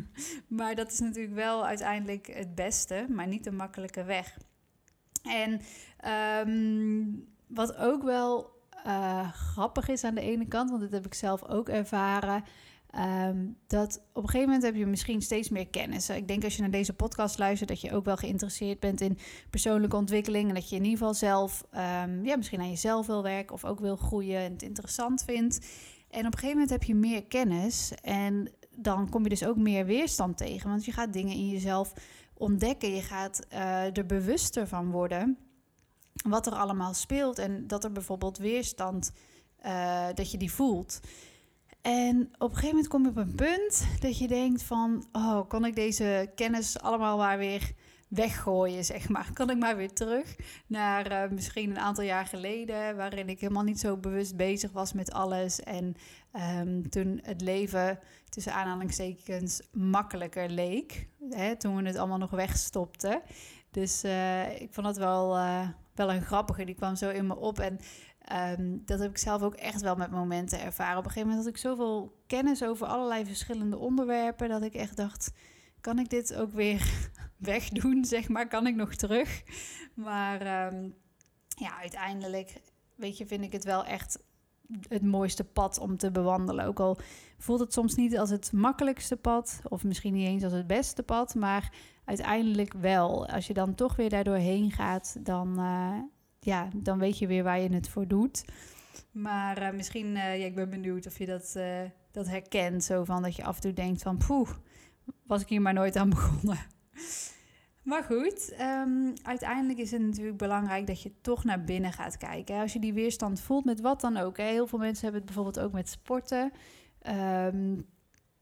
maar 0.48 0.76
dat 0.76 0.92
is 0.92 1.00
natuurlijk 1.00 1.36
wel 1.36 1.66
uiteindelijk 1.66 2.28
het 2.28 2.56
beste, 2.56 3.06
maar 3.10 3.28
niet 3.28 3.44
de 3.44 3.52
makkelijke 3.52 4.04
weg. 4.04 4.38
En 5.24 5.62
wat 7.48 7.76
ook 7.78 8.04
wel 8.04 8.55
uh, 8.86 9.32
grappig 9.32 9.88
is 9.88 10.04
aan 10.04 10.16
de 10.16 10.22
ene 10.22 10.48
kant, 10.48 10.70
want 10.70 10.82
dit 10.82 10.92
heb 10.92 11.06
ik 11.06 11.14
zelf 11.14 11.44
ook 11.44 11.70
ervaren. 11.70 12.44
Um, 13.28 13.58
dat 13.68 14.02
op 14.14 14.24
een 14.24 14.30
gegeven 14.30 14.48
moment 14.48 14.64
heb 14.64 14.76
je 14.76 14.86
misschien 14.86 15.22
steeds 15.22 15.50
meer 15.50 15.68
kennis. 15.68 16.10
Ik 16.10 16.28
denk 16.28 16.44
als 16.44 16.56
je 16.56 16.62
naar 16.62 16.72
deze 16.72 16.94
podcast 16.94 17.38
luistert, 17.38 17.70
dat 17.70 17.82
je 17.82 17.92
ook 17.92 18.06
wel 18.06 18.18
geïnteresseerd 18.18 18.80
bent 18.80 19.02
in 19.02 19.18
persoonlijke 19.50 19.96
ontwikkeling. 19.96 20.48
En 20.48 20.56
dat 20.56 20.70
je 20.70 20.76
in 20.76 20.84
ieder 20.84 20.98
geval 20.98 21.14
zelf, 21.14 21.66
um, 21.72 22.26
ja, 22.26 22.36
misschien 22.36 22.60
aan 22.60 22.70
jezelf 22.70 23.08
wil 23.08 23.24
werken 23.24 23.56
of 23.56 23.66
ook 23.66 23.80
wil 23.80 23.96
groeien 23.96 24.40
en 24.40 24.52
het 24.52 24.62
interessant 24.62 25.24
vindt. 25.24 25.68
En 26.10 26.26
op 26.26 26.34
een 26.34 26.40
gegeven 26.40 26.52
moment 26.52 26.70
heb 26.70 26.84
je 26.84 26.96
meer 26.96 27.26
kennis 27.26 27.94
en 28.02 28.52
dan 28.76 29.10
kom 29.10 29.24
je 29.24 29.30
dus 29.30 29.46
ook 29.46 29.58
meer 29.58 29.86
weerstand 29.86 30.38
tegen. 30.38 30.70
Want 30.70 30.86
je 30.86 30.92
gaat 30.92 31.14
dingen 31.14 31.36
in 31.36 31.50
jezelf 31.50 31.94
ontdekken. 32.34 32.96
Je 32.96 33.02
gaat 33.02 33.48
uh, 33.54 33.98
er 33.98 34.06
bewuster 34.06 34.68
van 34.68 34.92
worden 34.92 35.38
wat 36.30 36.48
er 36.48 36.54
allemaal 36.54 36.94
speelt 36.94 37.40
en 37.40 37.68
dat 37.68 37.84
er 37.84 37.92
bijvoorbeeld 37.92 38.38
weerstand, 38.38 39.12
uh, 39.66 40.08
dat 40.14 40.32
je 40.32 40.38
die 40.38 40.52
voelt. 40.52 41.00
En 41.82 42.30
op 42.38 42.50
een 42.50 42.56
gegeven 42.56 42.68
moment 42.68 42.88
kom 42.88 43.04
je 43.04 43.10
op 43.10 43.18
een 43.18 43.36
punt 43.36 43.88
dat 44.00 44.18
je 44.18 44.28
denkt 44.28 44.64
van, 44.64 45.06
oh, 45.12 45.48
kan 45.48 45.66
ik 45.66 45.76
deze 45.76 46.32
kennis 46.36 46.80
allemaal 46.80 47.18
maar 47.18 47.38
weer 47.38 47.72
weggooien, 48.08 48.86
zeg 48.94 49.10
maar. 49.10 49.30
Kan 49.34 49.50
ik 49.50 49.58
maar 49.58 49.76
weer 49.76 49.94
terug 49.94 50.36
naar 50.68 51.12
uh, 51.12 51.32
misschien 51.32 51.70
een 51.70 51.80
aantal 51.80 52.04
jaar 52.04 52.26
geleden, 52.26 52.96
waarin 52.96 53.30
ik 53.30 53.40
helemaal 53.40 53.64
niet 53.64 53.80
zo 53.80 53.98
bewust 53.98 54.36
bezig 54.36 54.72
was 54.72 54.94
met 54.94 55.12
alles. 55.12 55.60
En 55.60 55.96
um, 56.60 56.90
toen 56.90 57.20
het 57.24 57.42
leven 57.42 58.00
tussen 58.30 58.54
aanhalingstekens 58.54 59.62
makkelijker 59.72 60.50
leek, 60.50 61.08
hè, 61.30 61.56
toen 61.56 61.76
we 61.76 61.88
het 61.88 61.98
allemaal 61.98 62.18
nog 62.18 62.32
wegstopten. 62.32 63.22
Dus 63.72 64.04
uh, 64.04 64.62
ik 64.62 64.74
vond 64.74 64.86
dat 64.86 64.98
wel, 64.98 65.38
wel 65.98 66.12
een 66.12 66.22
grappige. 66.22 66.66
Die 66.66 66.76
kwam 66.76 66.96
zo 66.96 67.10
in 67.10 67.28
me 67.28 67.36
op. 67.36 67.60
En 67.60 67.80
um, 68.60 68.82
dat 68.86 69.00
heb 69.00 69.10
ik 69.10 69.18
zelf 69.18 69.42
ook 69.42 69.56
echt 69.56 69.82
wel 69.82 69.96
met 69.96 70.12
momenten 70.12 70.62
ervaren. 70.62 70.98
Op 70.98 71.06
een 71.06 71.12
gegeven 71.12 71.30
moment 71.30 71.46
had 71.46 71.56
ik 71.56 71.62
zoveel 71.62 72.24
kennis 72.28 72.64
over 72.64 72.88
allerlei 72.88 73.26
verschillende 73.26 73.78
onderwerpen. 73.78 74.50
Dat 74.50 74.62
ik 74.62 74.74
echt 74.74 74.98
dacht: 74.98 75.32
kan 75.82 76.00
ik 76.00 76.10
dit 76.10 76.36
ook 76.36 76.52
weer 76.52 77.10
wegdoen? 77.38 78.06
Zeg 78.06 78.30
maar, 78.30 78.48
kan 78.48 78.68
ik 78.68 78.76
nog 78.76 78.96
terug? 78.96 79.44
Maar 79.94 80.68
um, 80.74 80.96
ja, 81.48 81.80
uiteindelijk, 81.80 82.62
weet 82.96 83.18
je, 83.18 83.26
vind 83.26 83.44
ik 83.44 83.52
het 83.52 83.64
wel 83.64 83.86
echt 83.86 84.24
het 84.88 85.04
mooiste 85.04 85.44
pad 85.44 85.80
om 85.80 85.98
te 85.98 86.12
bewandelen. 86.12 86.66
Ook 86.66 86.80
al 86.80 86.98
voelt 87.46 87.60
het 87.60 87.74
soms 87.74 87.96
niet 87.96 88.18
als 88.18 88.30
het 88.30 88.52
makkelijkste 88.52 89.16
pad, 89.16 89.62
of 89.64 89.84
misschien 89.84 90.14
niet 90.14 90.28
eens 90.28 90.44
als 90.44 90.54
het 90.54 90.68
beste 90.68 91.04
pad, 91.04 91.36
maar 91.36 91.74
uiteindelijk 92.06 92.74
wel. 92.74 93.28
Als 93.28 93.48
je 93.48 93.54
dan 93.54 93.76
toch 93.76 93.96
weer 93.96 94.10
daardoor 94.10 94.36
heen 94.36 94.72
gaat, 94.72 95.18
dan, 95.26 95.60
uh, 95.60 95.98
ja, 96.40 96.70
dan 96.76 97.00
weet 97.00 97.18
je 97.18 97.28
weer 97.28 97.44
waar 97.44 97.60
je 97.60 97.74
het 97.74 97.90
voor 97.90 98.08
doet. 98.08 98.46
Maar 99.12 99.62
uh, 99.62 99.72
misschien, 99.72 100.06
uh, 100.06 100.40
ja, 100.40 100.46
ik 100.46 100.56
ben 100.56 100.70
benieuwd 100.70 101.06
of 101.06 101.18
je 101.18 101.26
dat, 101.26 101.58
dat 102.12 102.28
herkent. 102.28 102.84
Zo 102.84 103.04
van 103.04 103.22
dat 103.22 103.36
je 103.36 103.44
af 103.44 103.56
en 103.56 103.62
toe 103.62 103.74
denkt 103.74 104.02
van, 104.02 104.18
poeh, 104.18 104.50
was 105.24 105.42
ik 105.42 105.50
hier 105.50 105.62
maar 105.62 105.74
nooit 105.74 105.96
aan 105.96 106.10
begonnen. 106.20 106.60
Maar 107.86 108.04
goed, 108.04 108.54
um, 108.62 109.14
uiteindelijk 109.24 109.80
is 109.80 109.92
het 109.92 110.02
natuurlijk 110.02 110.38
belangrijk 110.38 110.88
dat 110.88 111.02
je 111.02 111.12
toch 111.22 111.44
naar 111.44 111.64
binnen 111.64 111.94
gaat 111.94 112.18
kijken. 112.18 112.60
Als 112.60 112.74
je 112.74 112.80
die 112.80 112.94
weerstand 112.94 113.42
voelt 113.42 113.66
met 113.66 113.82
wat 113.82 114.02
dan 114.02 114.18
ook. 114.18 114.38
Heel 114.38 114.68
veel 114.68 114.80
mensen 114.80 115.04
hebben 115.04 115.22
het 115.22 115.34
bijvoorbeeld 115.34 115.66
ook 115.66 115.72
met 115.72 115.90
sporten. 115.90 116.52
Um, 117.10 117.86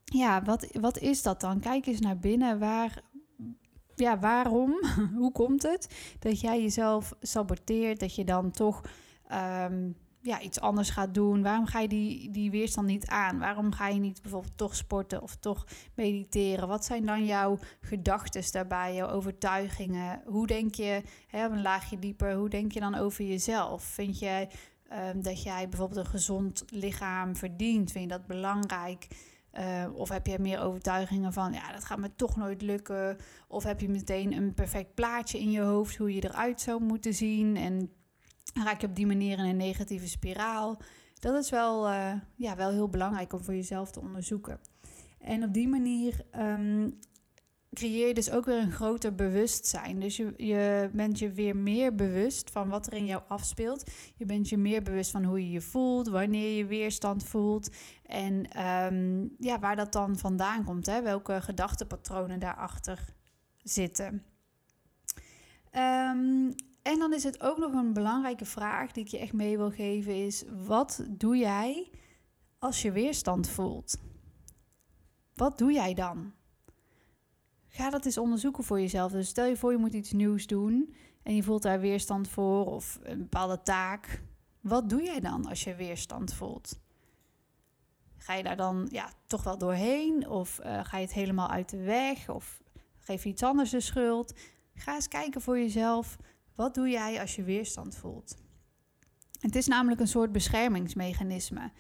ja, 0.04 0.42
wat, 0.42 0.68
wat 0.72 0.98
is 0.98 1.22
dat 1.22 1.42
dan? 1.42 1.60
Kijk 1.60 1.86
eens 1.86 2.00
naar 2.00 2.20
binnen. 2.20 2.60
Waar, 2.60 3.02
ja, 3.96 4.20
waarom? 4.20 4.82
Hoe 5.20 5.32
komt 5.32 5.64
het 5.64 6.16
dat 6.20 6.40
jij 6.40 6.62
jezelf 6.62 7.14
saboteert? 7.22 8.00
Dat 8.00 8.16
je 8.16 8.24
dan 8.24 8.52
toch 8.52 8.82
um, 9.32 9.96
ja, 10.22 10.42
iets 10.42 10.60
anders 10.60 10.90
gaat 10.90 11.14
doen? 11.14 11.42
Waarom 11.42 11.66
ga 11.66 11.80
je 11.80 11.88
die, 11.88 12.32
die 12.32 12.52
weerstand 12.52 12.88
niet 12.88 13.08
aan? 13.08 13.40
Waarom 13.40 13.74
ga 13.74 13.88
je 13.88 14.00
niet 14.00 14.22
bijvoorbeeld 14.22 14.58
toch 14.58 14.76
sporten 14.76 15.22
of 15.22 15.36
toch 15.36 15.66
mediteren? 15.96 16.68
Wat 16.68 16.86
zijn 16.86 17.06
dan 17.06 17.26
jouw 17.26 17.58
gedachten 17.82 18.52
daarbij, 18.52 18.96
jouw 18.96 19.10
overtuigingen? 19.10 20.22
Hoe 20.26 20.48
denk 20.48 20.76
je, 20.76 21.02
hè, 21.28 21.46
een 21.46 21.62
laagje 21.62 22.00
dieper, 22.00 22.34
hoe 22.34 22.50
denk 22.50 22.72
je 22.72 22.80
dan 22.80 22.96
over 22.96 23.26
jezelf? 23.26 23.84
Vind 23.84 24.20
jij 24.20 24.50
um, 24.94 25.22
dat 25.22 25.44
jij 25.44 25.70
bijvoorbeeld 25.70 26.06
een 26.06 26.12
gezond 26.12 26.64
lichaam 26.70 27.36
verdient? 27.36 27.92
Vind 27.92 28.04
je 28.04 28.18
dat 28.18 28.28
belangrijk? 28.28 29.08
Uh, 29.60 29.86
of 29.94 30.10
heb 30.10 30.28
je 30.28 30.40
meer 30.40 30.60
overtuigingen 30.60 31.34
van, 31.34 31.54
ja, 31.54 31.72
dat 31.72 31.86
gaat 31.86 31.98
me 31.98 32.16
toch 32.16 32.36
nooit 32.36 32.62
lukken? 32.62 33.18
Of 33.48 33.64
heb 33.64 33.80
je 33.80 33.90
meteen 33.90 34.34
een 34.34 34.54
perfect 34.54 34.94
plaatje 34.94 35.40
in 35.40 35.52
je 35.52 35.62
hoofd 35.62 35.96
hoe 35.96 36.14
je 36.14 36.24
eruit 36.24 36.62
zou 36.62 36.84
moeten 36.84 37.14
zien? 37.14 37.56
En 37.56 37.92
raak 38.64 38.82
je 38.82 38.88
op 38.88 38.96
die 38.96 39.08
manier 39.08 39.38
in 39.38 39.46
een 39.46 39.58
negatieve 39.58 40.08
spiraal? 40.08 40.78
Dat 41.20 41.44
is 41.44 41.50
wel, 41.50 41.90
uh, 41.90 42.14
ja, 42.36 42.56
wel 42.56 42.72
heel 42.72 42.90
belangrijk 42.90 43.34
om 43.34 43.44
voor 43.44 43.56
jezelf 43.56 43.92
te 43.92 44.02
onderzoeken. 44.02 44.60
En 45.20 45.44
op 45.44 45.54
die 45.54 45.68
manier 45.68 46.26
um, 46.40 47.00
creëer 47.74 48.08
je 48.08 48.14
dus 48.14 48.32
ook 48.32 48.46
weer 48.46 48.58
een 48.58 48.72
groter 48.72 49.16
bewustzijn. 49.16 50.00
Dus 50.00 50.18
je, 50.18 50.34
je 50.38 50.90
bent 50.94 51.20
je 51.20 51.32
weer 51.32 51.56
meer 51.56 51.96
bewust 51.96 52.50
van 52.50 52.70
wat 52.70 52.88
er 52.88 52.94
in 52.94 53.06
jou 53.06 53.22
afspeelt. 53.28 53.92
Je 54.16 54.26
bent 54.26 54.50
je 54.50 54.58
meer 54.58 54.84
bewust 54.84 55.12
van 55.12 55.24
hoe 55.24 55.40
je 55.40 55.52
je 55.52 55.62
voelt, 55.62 56.08
wanneer 56.08 56.58
je 56.58 56.66
weerstand 56.66 57.24
voelt. 57.24 57.70
En 58.06 58.52
ehm, 58.52 59.28
ja, 59.38 59.60
waar 59.60 59.76
dat 59.76 59.92
dan 59.92 60.18
vandaan 60.18 60.64
komt. 60.64 60.86
Hè? 60.86 61.02
Welke 61.02 61.42
gedachtepatronen 61.42 62.40
daarachter 62.40 63.06
zitten. 63.58 64.24
Ehm, 65.72 66.52
en 66.82 67.00
dan 67.00 67.14
is 67.14 67.24
het 67.24 67.42
ook 67.42 67.58
nog 67.58 67.74
een 67.74 67.94
belangrijke 67.94 68.46
vraag 68.46 68.92
die 68.92 69.04
ik 69.04 69.10
je 69.10 69.18
echt 69.18 69.34
mee 69.34 69.58
wil 69.58 69.72
geven: 69.72 70.26
is 70.26 70.44
wat 70.66 71.06
doe 71.10 71.38
jij 71.38 71.90
als 72.60 72.82
je 72.82 72.92
weerstand 72.92 73.50
voelt? 73.50 73.98
Wat 75.34 75.58
doe 75.58 75.72
jij 75.72 75.94
dan? 75.94 76.34
Ga 77.76 77.90
dat 77.90 78.06
eens 78.06 78.18
onderzoeken 78.18 78.64
voor 78.64 78.80
jezelf. 78.80 79.12
Dus 79.12 79.28
stel 79.28 79.46
je 79.46 79.58
voor 79.58 79.72
je 79.72 79.78
moet 79.78 79.94
iets 79.94 80.12
nieuws 80.12 80.48
doen 80.48 80.94
en 81.24 81.36
je 81.36 81.44
voelt 81.44 81.62
daar 81.62 81.80
weerstand 81.80 82.28
voor 82.28 82.66
of 82.66 83.00
een 83.04 83.18
bepaalde 83.18 83.62
taak. 83.64 84.22
Wat 84.62 84.90
doe 84.90 85.04
jij 85.04 85.20
dan 85.20 85.46
als 85.46 85.64
je 85.64 85.76
weerstand 85.76 86.34
voelt? 86.34 86.80
Ga 88.18 88.34
je 88.34 88.44
daar 88.44 88.58
dan 88.58 88.88
ja, 88.92 89.10
toch 89.26 89.44
wel 89.44 89.58
doorheen 89.58 90.30
of 90.30 90.60
uh, 90.60 90.86
ga 90.86 90.98
je 90.98 91.04
het 91.04 91.14
helemaal 91.14 91.50
uit 91.50 91.70
de 91.70 91.78
weg 91.78 92.30
of 92.30 92.62
geef 93.00 93.24
je 93.24 93.30
iets 93.30 93.44
anders 93.44 93.70
de 93.70 93.80
schuld? 93.80 94.34
Ga 94.76 94.96
eens 94.96 95.08
kijken 95.08 95.42
voor 95.42 95.58
jezelf. 95.58 96.18
Wat 96.56 96.74
doe 96.74 96.90
jij 96.90 97.22
als 97.22 97.36
je 97.36 97.44
weerstand 97.44 97.96
voelt? 97.96 98.36
Het 99.40 99.56
is 99.56 99.68
namelijk 99.68 100.02
een 100.02 100.08
soort 100.08 100.32
beschermingsmechanisme. 100.32 101.72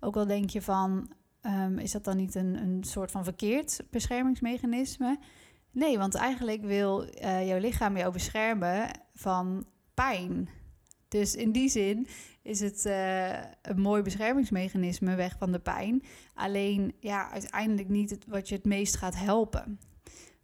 Ook 0.00 0.16
al 0.16 0.26
denk 0.26 0.50
je 0.50 0.62
van, 0.62 1.10
um, 1.42 1.78
is 1.78 1.92
dat 1.92 2.04
dan 2.04 2.16
niet 2.16 2.34
een, 2.34 2.54
een 2.62 2.84
soort 2.84 3.10
van 3.10 3.24
verkeerd 3.24 3.80
beschermingsmechanisme? 3.90 5.18
Nee, 5.70 5.98
want 5.98 6.14
eigenlijk 6.14 6.64
wil 6.64 7.06
uh, 7.22 7.46
jouw 7.46 7.58
lichaam 7.58 7.96
jou 7.96 8.12
beschermen 8.12 8.90
van 9.14 9.66
pijn. 9.94 10.48
Dus 11.08 11.34
in 11.34 11.52
die 11.52 11.68
zin 11.68 12.06
is 12.42 12.60
het 12.60 12.84
uh, 12.86 13.38
een 13.62 13.80
mooi 13.80 14.02
beschermingsmechanisme 14.02 15.14
weg 15.14 15.36
van 15.38 15.52
de 15.52 15.58
pijn. 15.58 16.02
Alleen 16.34 16.94
ja, 17.00 17.30
uiteindelijk 17.30 17.88
niet 17.88 18.18
wat 18.26 18.48
je 18.48 18.54
het 18.54 18.64
meest 18.64 18.96
gaat 18.96 19.16
helpen. 19.16 19.80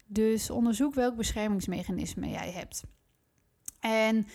Dus 0.07 0.50
onderzoek 0.50 0.95
welk 0.95 1.17
beschermingsmechanisme 1.17 2.28
jij 2.28 2.50
hebt. 2.50 2.83
En 3.81 4.26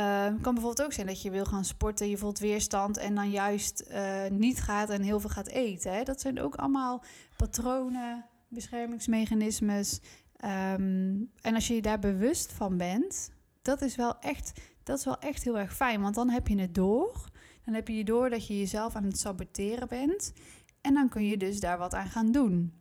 het 0.00 0.40
kan 0.40 0.54
bijvoorbeeld 0.54 0.82
ook 0.82 0.92
zijn 0.92 1.06
dat 1.06 1.22
je 1.22 1.30
wil 1.30 1.44
gaan 1.44 1.64
sporten, 1.64 2.08
je 2.08 2.16
voelt 2.16 2.38
weerstand 2.38 2.96
en 2.96 3.14
dan 3.14 3.30
juist 3.30 3.84
uh, 3.90 4.26
niet 4.30 4.60
gaat 4.60 4.90
en 4.90 5.02
heel 5.02 5.20
veel 5.20 5.30
gaat 5.30 5.48
eten. 5.48 6.04
Dat 6.04 6.20
zijn 6.20 6.40
ook 6.40 6.54
allemaal 6.54 7.04
patronen, 7.36 8.24
beschermingsmechanismes. 8.48 10.00
Um, 10.44 11.30
en 11.40 11.54
als 11.54 11.66
je 11.66 11.74
je 11.74 11.82
daar 11.82 11.98
bewust 11.98 12.52
van 12.52 12.76
bent, 12.76 13.30
dat 13.62 13.82
is 13.82 13.96
wel 13.96 14.18
echt, 14.18 14.60
dat 14.82 14.98
is 14.98 15.04
wel 15.04 15.18
echt 15.18 15.42
heel 15.42 15.58
erg 15.58 15.74
fijn. 15.76 16.00
Want 16.00 16.14
dan 16.14 16.30
heb 16.30 16.48
je 16.48 16.60
het 16.60 16.74
door. 16.74 17.30
Dan 17.64 17.74
heb 17.74 17.88
je 17.88 17.96
je 17.96 18.04
door 18.04 18.30
dat 18.30 18.46
je 18.46 18.58
jezelf 18.58 18.94
aan 18.94 19.04
het 19.04 19.18
saboteren 19.18 19.88
bent. 19.88 20.32
En 20.80 20.94
dan 20.94 21.08
kun 21.08 21.26
je 21.26 21.36
dus 21.36 21.60
daar 21.60 21.78
wat 21.78 21.94
aan 21.94 22.08
gaan 22.08 22.32
doen. 22.32 22.72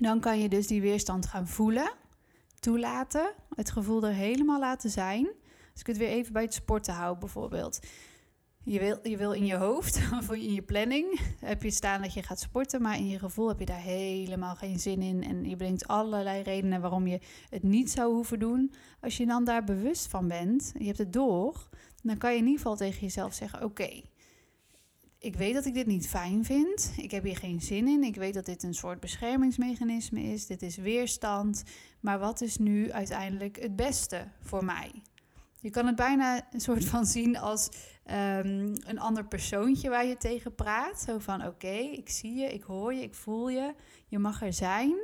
Dan 0.00 0.20
kan 0.20 0.38
je 0.38 0.48
dus 0.48 0.66
die 0.66 0.80
weerstand 0.80 1.26
gaan 1.26 1.48
voelen, 1.48 1.92
toelaten, 2.60 3.32
het 3.54 3.70
gevoel 3.70 4.04
er 4.06 4.12
helemaal 4.12 4.60
laten 4.60 4.90
zijn. 4.90 5.28
Als 5.74 5.82
ik 5.82 5.86
het 5.86 5.96
weer 5.96 6.08
even 6.08 6.32
bij 6.32 6.42
het 6.42 6.54
sporten 6.54 6.94
hou, 6.94 7.18
bijvoorbeeld. 7.18 7.78
Je 8.62 8.78
wil, 8.78 8.98
je 9.02 9.16
wil 9.16 9.32
in 9.32 9.46
je 9.46 9.56
hoofd 9.56 10.00
of 10.18 10.32
in 10.32 10.52
je 10.52 10.62
planning 10.62 11.20
heb 11.40 11.62
je 11.62 11.70
staan 11.70 12.02
dat 12.02 12.14
je 12.14 12.22
gaat 12.22 12.40
sporten, 12.40 12.82
maar 12.82 12.96
in 12.96 13.08
je 13.08 13.18
gevoel 13.18 13.48
heb 13.48 13.58
je 13.58 13.64
daar 13.64 13.80
helemaal 13.80 14.54
geen 14.54 14.78
zin 14.78 15.02
in. 15.02 15.24
En 15.24 15.48
je 15.48 15.56
bedenkt 15.56 15.86
allerlei 15.86 16.42
redenen 16.42 16.80
waarom 16.80 17.06
je 17.06 17.20
het 17.50 17.62
niet 17.62 17.90
zou 17.90 18.14
hoeven 18.14 18.38
doen. 18.38 18.72
Als 19.00 19.16
je 19.16 19.26
dan 19.26 19.44
daar 19.44 19.64
bewust 19.64 20.06
van 20.06 20.28
bent, 20.28 20.72
je 20.78 20.86
hebt 20.86 20.98
het 20.98 21.12
door, 21.12 21.68
dan 22.02 22.18
kan 22.18 22.30
je 22.32 22.38
in 22.38 22.44
ieder 22.44 22.58
geval 22.58 22.76
tegen 22.76 23.00
jezelf 23.00 23.34
zeggen: 23.34 23.64
Oké, 23.64 24.02
ik 25.18 25.36
weet 25.36 25.54
dat 25.54 25.64
ik 25.64 25.74
dit 25.74 25.86
niet 25.86 26.08
fijn 26.08 26.44
vind. 26.44 26.92
Ik 26.96 27.10
heb 27.10 27.24
hier 27.24 27.36
geen 27.36 27.60
zin 27.60 27.88
in. 27.88 28.02
Ik 28.02 28.16
weet 28.16 28.34
dat 28.34 28.46
dit 28.46 28.62
een 28.62 28.74
soort 28.74 29.00
beschermingsmechanisme 29.00 30.22
is. 30.22 30.46
Dit 30.46 30.62
is 30.62 30.76
weerstand. 30.76 31.62
Maar 32.00 32.18
wat 32.18 32.40
is 32.40 32.56
nu 32.56 32.92
uiteindelijk 32.92 33.60
het 33.60 33.76
beste 33.76 34.28
voor 34.40 34.64
mij? 34.64 34.90
Je 35.64 35.70
kan 35.70 35.86
het 35.86 35.96
bijna 35.96 36.46
een 36.52 36.60
soort 36.60 36.84
van 36.84 37.06
zien 37.06 37.38
als 37.38 37.68
um, 38.06 38.72
een 38.86 38.98
ander 38.98 39.24
persoontje 39.24 39.88
waar 39.88 40.06
je 40.06 40.16
tegen 40.16 40.54
praat. 40.54 41.00
Zo 41.00 41.18
van: 41.18 41.46
oké, 41.46 41.76
ik 41.76 42.08
zie 42.08 42.34
je, 42.34 42.52
ik 42.52 42.62
hoor 42.62 42.94
je, 42.94 43.02
ik 43.02 43.14
voel 43.14 43.48
je. 43.48 43.74
Je 44.06 44.18
mag 44.18 44.42
er 44.42 44.52
zijn. 44.52 44.94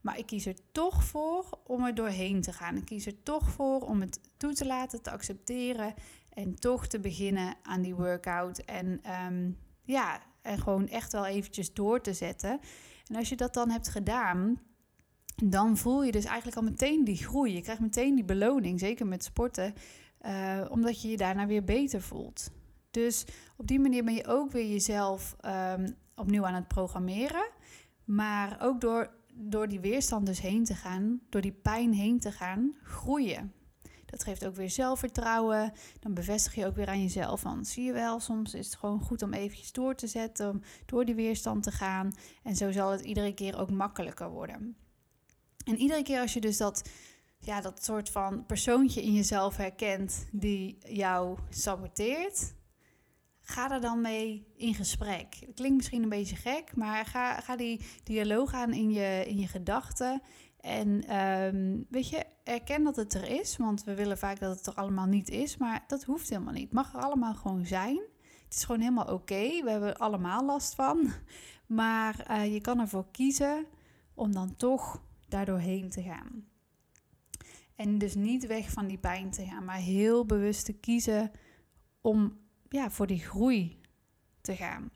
Maar 0.00 0.18
ik 0.18 0.26
kies 0.26 0.46
er 0.46 0.56
toch 0.72 1.04
voor 1.04 1.58
om 1.66 1.84
er 1.84 1.94
doorheen 1.94 2.40
te 2.40 2.52
gaan. 2.52 2.76
Ik 2.76 2.84
kies 2.84 3.06
er 3.06 3.22
toch 3.22 3.50
voor 3.50 3.80
om 3.80 4.00
het 4.00 4.20
toe 4.36 4.52
te 4.52 4.66
laten, 4.66 5.02
te 5.02 5.10
accepteren. 5.10 5.94
En 6.32 6.54
toch 6.54 6.86
te 6.86 7.00
beginnen 7.00 7.54
aan 7.62 7.82
die 7.82 7.94
workout. 7.94 8.58
En 8.58 9.00
um, 9.26 9.58
ja, 9.82 10.20
en 10.42 10.58
gewoon 10.58 10.88
echt 10.88 11.12
wel 11.12 11.26
eventjes 11.26 11.74
door 11.74 12.00
te 12.00 12.12
zetten. 12.12 12.60
En 13.06 13.16
als 13.16 13.28
je 13.28 13.36
dat 13.36 13.54
dan 13.54 13.70
hebt 13.70 13.88
gedaan, 13.88 14.60
dan 15.44 15.76
voel 15.76 16.04
je 16.04 16.12
dus 16.12 16.24
eigenlijk 16.24 16.56
al 16.56 16.62
meteen 16.62 17.04
die 17.04 17.16
groei. 17.16 17.54
Je 17.54 17.60
krijgt 17.60 17.80
meteen 17.80 18.14
die 18.14 18.24
beloning, 18.24 18.80
zeker 18.80 19.06
met 19.06 19.24
sporten, 19.24 19.74
uh, 20.26 20.64
omdat 20.70 21.02
je 21.02 21.08
je 21.08 21.16
daarna 21.16 21.46
weer 21.46 21.64
beter 21.64 22.02
voelt. 22.02 22.50
Dus 22.90 23.24
op 23.56 23.66
die 23.66 23.80
manier 23.80 24.04
ben 24.04 24.14
je 24.14 24.26
ook 24.26 24.52
weer 24.52 24.70
jezelf 24.70 25.36
um, 25.46 25.94
opnieuw 26.14 26.46
aan 26.46 26.54
het 26.54 26.68
programmeren. 26.68 27.50
Maar 28.04 28.56
ook 28.60 28.80
door, 28.80 29.10
door 29.34 29.68
die 29.68 29.80
weerstand 29.80 30.26
dus 30.26 30.40
heen 30.40 30.64
te 30.64 30.74
gaan, 30.74 31.20
door 31.28 31.40
die 31.40 31.52
pijn 31.52 31.92
heen 31.92 32.20
te 32.20 32.32
gaan, 32.32 32.74
groeien. 32.82 33.52
Dat 34.06 34.24
geeft 34.24 34.46
ook 34.46 34.54
weer 34.54 34.70
zelfvertrouwen. 34.70 35.72
Dan 36.00 36.14
bevestig 36.14 36.54
je 36.54 36.66
ook 36.66 36.76
weer 36.76 36.88
aan 36.88 37.02
jezelf 37.02 37.40
van, 37.40 37.64
zie 37.64 37.84
je 37.84 37.92
wel, 37.92 38.20
soms 38.20 38.54
is 38.54 38.66
het 38.66 38.76
gewoon 38.76 39.00
goed 39.00 39.22
om 39.22 39.32
eventjes 39.32 39.72
door 39.72 39.94
te 39.94 40.06
zetten, 40.06 40.50
om 40.50 40.60
door 40.86 41.04
die 41.04 41.14
weerstand 41.14 41.62
te 41.62 41.70
gaan. 41.70 42.12
En 42.42 42.56
zo 42.56 42.72
zal 42.72 42.90
het 42.90 43.00
iedere 43.00 43.34
keer 43.34 43.58
ook 43.58 43.70
makkelijker 43.70 44.30
worden. 44.30 44.76
En 45.68 45.76
iedere 45.76 46.02
keer 46.02 46.20
als 46.20 46.32
je 46.32 46.40
dus 46.40 46.56
dat, 46.56 46.88
ja, 47.38 47.60
dat 47.60 47.84
soort 47.84 48.10
van 48.10 48.46
persoontje 48.46 49.02
in 49.02 49.12
jezelf 49.12 49.56
herkent 49.56 50.26
die 50.32 50.78
jou 50.86 51.38
saboteert, 51.50 52.54
ga 53.40 53.70
er 53.70 53.80
dan 53.80 54.00
mee 54.00 54.46
in 54.56 54.74
gesprek. 54.74 55.34
Het 55.40 55.54
klinkt 55.54 55.76
misschien 55.76 56.02
een 56.02 56.08
beetje 56.08 56.36
gek, 56.36 56.76
maar 56.76 57.06
ga, 57.06 57.40
ga 57.40 57.56
die 57.56 57.80
dialoog 58.04 58.52
aan 58.52 58.72
in 58.72 58.90
je, 58.90 59.24
in 59.26 59.38
je 59.38 59.46
gedachten. 59.46 60.22
En 60.60 61.16
um, 61.16 61.86
weet 61.90 62.08
je, 62.08 62.24
erken 62.44 62.84
dat 62.84 62.96
het 62.96 63.14
er 63.14 63.40
is, 63.40 63.56
want 63.56 63.84
we 63.84 63.94
willen 63.94 64.18
vaak 64.18 64.40
dat 64.40 64.56
het 64.56 64.66
er 64.66 64.74
allemaal 64.74 65.06
niet 65.06 65.28
is, 65.28 65.56
maar 65.56 65.84
dat 65.86 66.04
hoeft 66.04 66.28
helemaal 66.28 66.52
niet. 66.52 66.64
Het 66.64 66.72
mag 66.72 66.94
er 66.94 67.00
allemaal 67.00 67.34
gewoon 67.34 67.66
zijn. 67.66 68.00
Het 68.44 68.56
is 68.56 68.64
gewoon 68.64 68.80
helemaal 68.80 69.12
oké. 69.14 69.62
We 69.62 69.70
hebben 69.70 69.88
er 69.88 69.96
allemaal 69.96 70.44
last 70.44 70.74
van. 70.74 71.10
Maar 71.66 72.26
uh, 72.30 72.52
je 72.52 72.60
kan 72.60 72.80
ervoor 72.80 73.06
kiezen 73.10 73.66
om 74.14 74.32
dan 74.32 74.56
toch 74.56 75.00
daardoor 75.28 75.58
heen 75.58 75.90
te 75.90 76.02
gaan. 76.02 76.44
En 77.76 77.98
dus 77.98 78.14
niet 78.14 78.46
weg 78.46 78.70
van 78.70 78.86
die 78.86 78.98
pijn 78.98 79.30
te 79.30 79.44
gaan, 79.44 79.64
maar 79.64 79.76
heel 79.76 80.26
bewust 80.26 80.64
te 80.64 80.72
kiezen 80.72 81.30
om 82.00 82.38
ja, 82.68 82.90
voor 82.90 83.06
die 83.06 83.20
groei 83.20 83.80
te 84.40 84.56
gaan. 84.56 84.90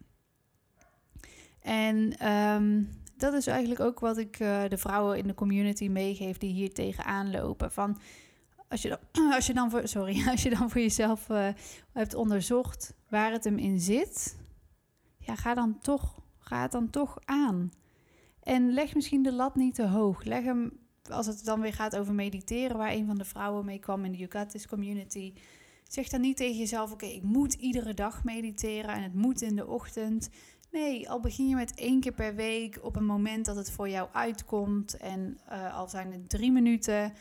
En 1.60 2.28
um, 2.28 2.88
dat 3.16 3.34
is 3.34 3.46
eigenlijk 3.46 3.80
ook 3.80 4.00
wat 4.00 4.18
ik 4.18 4.40
uh, 4.40 4.62
de 4.68 4.78
vrouwen 4.78 5.18
in 5.18 5.26
de 5.26 5.34
community 5.34 5.88
meegeef 5.88 6.38
die 6.38 6.52
hier 6.52 6.72
tegenaan 6.72 7.30
lopen. 7.30 7.72
Van 7.72 7.98
als 8.68 8.82
je 8.82 8.88
dan, 8.88 9.32
als 9.36 9.46
je 9.46 9.54
dan 9.54 9.70
voor, 9.70 9.88
sorry, 9.88 10.22
als 10.30 10.42
je 10.42 10.50
dan 10.50 10.70
voor 10.70 10.80
jezelf 10.80 11.28
uh, 11.28 11.48
hebt 11.92 12.14
onderzocht 12.14 12.94
waar 13.08 13.32
het 13.32 13.44
hem 13.44 13.58
in 13.58 13.80
zit, 13.80 14.36
ja, 15.18 15.36
ga 15.36 15.54
dan 15.54 15.78
toch, 15.78 16.22
ga 16.38 16.62
het 16.62 16.72
dan 16.72 16.90
toch 16.90 17.18
aan. 17.24 17.72
En 18.42 18.72
leg 18.72 18.94
misschien 18.94 19.22
de 19.22 19.32
lat 19.32 19.56
niet 19.56 19.74
te 19.74 19.86
hoog. 19.86 20.24
Leg 20.24 20.44
hem, 20.44 20.78
als 21.10 21.26
het 21.26 21.44
dan 21.44 21.60
weer 21.60 21.72
gaat 21.72 21.96
over 21.96 22.14
mediteren, 22.14 22.76
waar 22.76 22.92
een 22.92 23.06
van 23.06 23.18
de 23.18 23.24
vrouwen 23.24 23.64
mee 23.64 23.78
kwam 23.78 24.04
in 24.04 24.12
de 24.12 24.18
Yucatis 24.18 24.66
community. 24.66 25.32
Zeg 25.88 26.08
dan 26.08 26.20
niet 26.20 26.36
tegen 26.36 26.58
jezelf: 26.58 26.92
Oké, 26.92 27.06
ik 27.06 27.22
moet 27.22 27.54
iedere 27.54 27.94
dag 27.94 28.24
mediteren 28.24 28.94
en 28.94 29.02
het 29.02 29.14
moet 29.14 29.42
in 29.42 29.56
de 29.56 29.66
ochtend. 29.66 30.28
Nee, 30.70 31.10
al 31.10 31.20
begin 31.20 31.48
je 31.48 31.54
met 31.54 31.74
één 31.74 32.00
keer 32.00 32.12
per 32.12 32.34
week 32.34 32.78
op 32.82 32.96
een 32.96 33.04
moment 33.04 33.44
dat 33.44 33.56
het 33.56 33.70
voor 33.70 33.88
jou 33.88 34.08
uitkomt. 34.12 34.96
En 34.96 35.38
uh, 35.50 35.76
al 35.76 35.88
zijn 35.88 36.12
het 36.12 36.28
drie 36.28 36.52
minuten. 36.52 37.12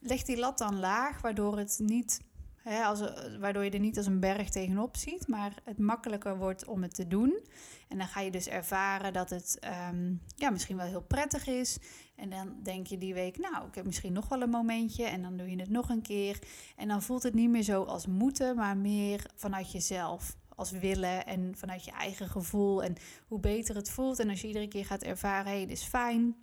Leg 0.00 0.22
die 0.22 0.38
lat 0.38 0.58
dan 0.58 0.78
laag, 0.78 1.20
waardoor, 1.20 1.58
het 1.58 1.80
niet, 1.82 2.20
als, 2.64 3.00
waardoor 3.40 3.64
je 3.64 3.70
er 3.70 3.78
niet 3.78 3.96
als 3.96 4.06
een 4.06 4.20
berg 4.20 4.48
tegenop 4.48 4.96
ziet. 4.96 5.28
Maar 5.28 5.52
het 5.64 5.78
makkelijker 5.78 6.38
wordt 6.38 6.66
om 6.66 6.82
het 6.82 6.94
te 6.94 7.08
doen. 7.08 7.38
En 7.88 7.98
dan 7.98 8.06
ga 8.06 8.20
je 8.20 8.30
dus 8.30 8.48
ervaren 8.48 9.12
dat 9.12 9.30
het 9.30 9.58
um, 9.90 10.22
ja, 10.36 10.50
misschien 10.50 10.76
wel 10.76 10.86
heel 10.86 11.02
prettig 11.02 11.46
is. 11.46 11.78
En 12.16 12.30
dan 12.30 12.56
denk 12.62 12.86
je 12.86 12.98
die 12.98 13.14
week, 13.14 13.38
nou, 13.38 13.66
ik 13.66 13.74
heb 13.74 13.84
misschien 13.84 14.12
nog 14.12 14.28
wel 14.28 14.42
een 14.42 14.50
momentje. 14.50 15.04
En 15.04 15.22
dan 15.22 15.36
doe 15.36 15.50
je 15.50 15.60
het 15.60 15.70
nog 15.70 15.88
een 15.88 16.02
keer. 16.02 16.38
En 16.76 16.88
dan 16.88 17.02
voelt 17.02 17.22
het 17.22 17.34
niet 17.34 17.50
meer 17.50 17.62
zo 17.62 17.82
als 17.82 18.06
moeten, 18.06 18.56
maar 18.56 18.76
meer 18.76 19.30
vanuit 19.34 19.72
jezelf 19.72 20.36
als 20.48 20.70
willen 20.70 21.26
en 21.26 21.56
vanuit 21.56 21.84
je 21.84 21.90
eigen 21.90 22.28
gevoel 22.28 22.82
en 22.82 22.96
hoe 23.26 23.40
beter 23.40 23.74
het 23.74 23.90
voelt. 23.90 24.18
En 24.18 24.30
als 24.30 24.40
je 24.40 24.46
iedere 24.46 24.68
keer 24.68 24.84
gaat 24.84 25.02
ervaren, 25.02 25.50
hé, 25.50 25.56
hey, 25.56 25.66
dit 25.66 25.76
is 25.76 25.84
fijn. 25.84 26.36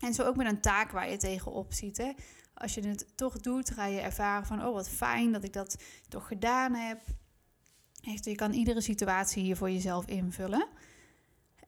En 0.00 0.14
zo 0.14 0.22
ook 0.22 0.36
met 0.36 0.46
een 0.46 0.60
taak 0.60 0.90
waar 0.90 1.10
je 1.10 1.16
tegenop 1.16 1.72
ziet. 1.72 1.96
Hè? 1.96 2.12
Als 2.58 2.74
je 2.74 2.88
het 2.88 3.06
toch 3.14 3.40
doet, 3.40 3.70
ga 3.70 3.86
je 3.86 4.00
ervaren 4.00 4.46
van, 4.46 4.64
oh 4.64 4.72
wat 4.74 4.88
fijn 4.88 5.32
dat 5.32 5.44
ik 5.44 5.52
dat 5.52 5.76
toch 6.08 6.26
gedaan 6.26 6.74
heb. 6.74 7.00
Echt, 8.02 8.24
je 8.24 8.34
kan 8.34 8.52
iedere 8.52 8.80
situatie 8.80 9.42
hier 9.42 9.56
voor 9.56 9.70
jezelf 9.70 10.06
invullen. 10.06 10.66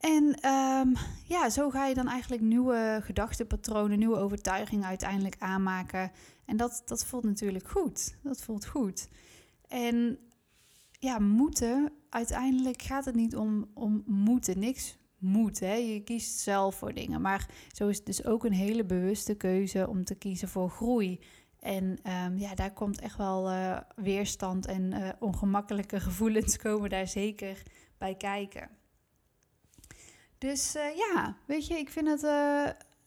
En 0.01 0.35
ehm, 0.41 0.89
ja, 1.25 1.51
zo 1.51 1.71
ga 1.71 1.87
je 1.87 1.95
dan 1.95 2.09
eigenlijk 2.09 2.43
nieuwe 2.43 3.01
gedachtenpatronen, 3.03 3.99
nieuwe 3.99 4.17
overtuigingen 4.17 4.87
uiteindelijk 4.87 5.37
aanmaken. 5.39 6.13
En 6.45 6.57
dat, 6.57 6.83
dat 6.85 7.05
voelt 7.05 7.25
natuurlijk 7.25 7.69
goed. 7.69 8.17
Dat 8.23 8.43
voelt 8.43 8.67
goed. 8.67 9.09
En 9.69 10.19
ja, 10.99 11.19
moeten, 11.19 11.93
uiteindelijk 12.11 12.83
gaat 12.83 13.05
het 13.05 13.15
niet 13.15 13.37
om, 13.37 13.71
om 13.75 14.03
moeten. 14.07 14.59
Niks 14.59 14.98
moet. 15.19 15.61
Hè? 15.61 15.75
Je 15.75 16.01
kiest 16.01 16.39
zelf 16.39 16.75
voor 16.75 16.95
dingen. 16.95 17.21
Maar 17.21 17.49
zo 17.73 17.89
is 17.89 17.97
het 17.97 18.07
dus 18.07 18.25
ook 18.25 18.45
een 18.45 18.53
hele 18.53 18.85
bewuste 18.85 19.35
keuze 19.35 19.89
om 19.89 20.05
te 20.05 20.15
kiezen 20.15 20.49
voor 20.49 20.71
groei. 20.71 21.21
En 21.61 21.99
ehm, 22.03 22.37
ja, 22.37 22.55
daar 22.55 22.73
komt 22.73 23.01
echt 23.01 23.17
wel 23.17 23.51
uh, 23.51 23.79
weerstand 23.97 24.67
en 24.67 24.95
uh, 24.95 25.09
ongemakkelijke 25.19 26.01
gevoelens 26.09 26.57
komen 26.57 26.91
daar 26.91 27.07
zeker 27.07 27.63
bij 27.99 28.15
kijken. 28.15 28.69
Dus 30.39 30.77
uh, 30.77 30.97
ja, 30.97 31.37
weet 31.47 31.67
je, 31.67 31.75
ik 31.75 31.91
vind 31.91 32.09
het, 32.09 32.23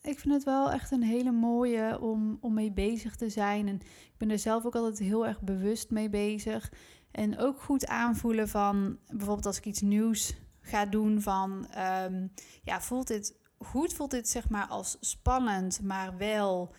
ik 0.01 0.19
vind 0.19 0.33
het 0.33 0.43
wel 0.43 0.71
echt 0.71 0.91
een 0.91 1.03
hele 1.03 1.31
mooie 1.31 1.99
om, 1.99 2.37
om 2.41 2.53
mee 2.53 2.71
bezig 2.71 3.15
te 3.15 3.29
zijn. 3.29 3.67
En 3.67 3.75
ik 3.75 4.17
ben 4.17 4.29
er 4.29 4.39
zelf 4.39 4.65
ook 4.65 4.75
altijd 4.75 4.99
heel 4.99 5.27
erg 5.27 5.41
bewust 5.41 5.89
mee 5.89 6.09
bezig. 6.09 6.71
En 7.11 7.37
ook 7.37 7.61
goed 7.61 7.87
aanvoelen 7.87 8.49
van 8.49 8.97
bijvoorbeeld 9.07 9.45
als 9.45 9.57
ik 9.57 9.65
iets 9.65 9.81
nieuws 9.81 10.35
ga 10.71 10.85
doen 10.85 11.21
van 11.21 11.67
um, 12.03 12.33
ja, 12.63 12.81
voelt 12.81 13.07
dit 13.07 13.35
goed? 13.57 13.93
Voelt 13.93 14.11
dit 14.11 14.29
zeg 14.29 14.49
maar 14.49 14.67
als 14.67 14.97
spannend, 14.99 15.81
maar 15.81 16.17
wel 16.17 16.73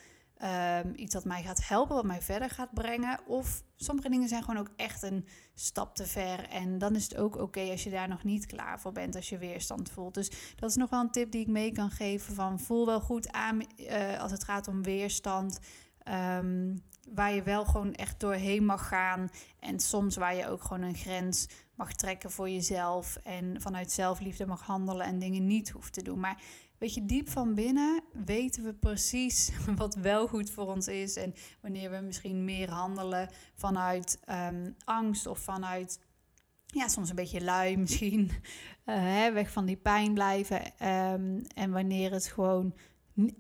um, 0.85 0.93
iets 0.97 1.13
dat 1.13 1.25
mij 1.25 1.43
gaat 1.43 1.69
helpen, 1.69 1.95
wat 1.95 2.05
mij 2.05 2.23
verder 2.23 2.51
gaat 2.51 2.75
brengen? 2.75 3.21
Of 3.27 3.63
sommige 3.77 4.09
dingen 4.09 4.29
zijn 4.29 4.43
gewoon 4.43 4.61
ook 4.61 4.71
echt 4.77 5.03
een 5.03 5.27
stap 5.55 5.95
te 5.95 6.07
ver. 6.07 6.49
En 6.49 6.79
dan 6.79 6.95
is 6.95 7.03
het 7.03 7.17
ook 7.17 7.37
oké 7.37 7.61
als 7.71 7.85
je 7.85 7.91
daar 7.91 8.09
nog 8.09 8.25
niet 8.25 8.47
klaar 8.47 8.81
voor 8.81 8.93
bent, 8.93 9.17
als 9.17 9.29
je 9.29 9.39
weerstand 9.39 9.91
voelt. 9.91 10.15
Dus 10.15 10.31
dat 10.57 10.71
is 10.71 10.77
nog 10.77 10.91
wel 10.91 11.01
een 11.01 11.11
tip 11.11 11.31
die 11.31 11.41
ik 11.41 11.49
mee 11.49 11.73
kan 11.73 11.91
geven 11.91 12.35
van 12.35 12.61
voel 12.61 12.87
wel 12.87 13.01
goed 13.01 13.33
aan 13.33 13.63
uh, 13.77 14.21
als 14.21 14.31
het 14.31 14.45
gaat 14.45 14.69
om 14.69 14.83
weerstand. 14.83 15.59
Um, 16.39 16.83
waar 17.15 17.33
je 17.33 17.43
wel 17.43 17.65
gewoon 17.65 17.95
echt 17.95 18.21
doorheen 18.21 18.65
mag 18.65 18.89
gaan. 18.89 19.31
En 19.61 19.81
soms 19.81 20.17
waar 20.17 20.35
je 20.35 20.49
ook 20.49 20.63
gewoon 20.63 20.83
een 20.83 20.95
grens 20.95 21.49
mag 21.83 21.95
trekken 21.95 22.31
voor 22.31 22.51
jezelf. 22.51 23.17
En 23.23 23.61
vanuit 23.61 23.93
zelfliefde 23.93 24.47
mag 24.47 24.63
handelen 24.63 25.07
en 25.07 25.19
dingen 25.19 25.47
niet 25.47 25.71
hoeft 25.71 25.93
te 25.93 26.03
doen. 26.03 26.21
Maar 26.21 26.43
weet 26.79 26.95
je, 26.95 27.05
diep 27.05 27.29
van 27.29 27.55
binnen 27.55 28.03
weten 28.25 28.65
we 28.65 28.75
precies 28.75 29.51
wat 29.77 29.95
wel 29.95 30.27
goed 30.27 30.51
voor 30.51 30.67
ons 30.67 30.89
is. 30.89 31.17
En 31.17 31.35
wanneer 31.61 31.91
we 31.91 31.97
misschien 31.97 32.45
meer 32.45 32.71
handelen 32.71 33.29
vanuit 33.55 34.21
um, 34.31 34.75
angst 34.85 35.27
of 35.27 35.39
vanuit 35.39 36.01
ja, 36.67 36.89
soms 36.89 37.09
een 37.09 37.17
beetje 37.17 37.45
lui 37.45 37.77
misschien. 37.77 38.31
Uh, 38.87 39.29
weg 39.29 39.51
van 39.51 39.65
die 39.65 39.77
pijn 39.77 40.15
blijven. 40.15 40.89
Um, 40.89 41.43
en 41.55 41.71
wanneer 41.71 42.13
het 42.13 42.27
gewoon 42.27 42.75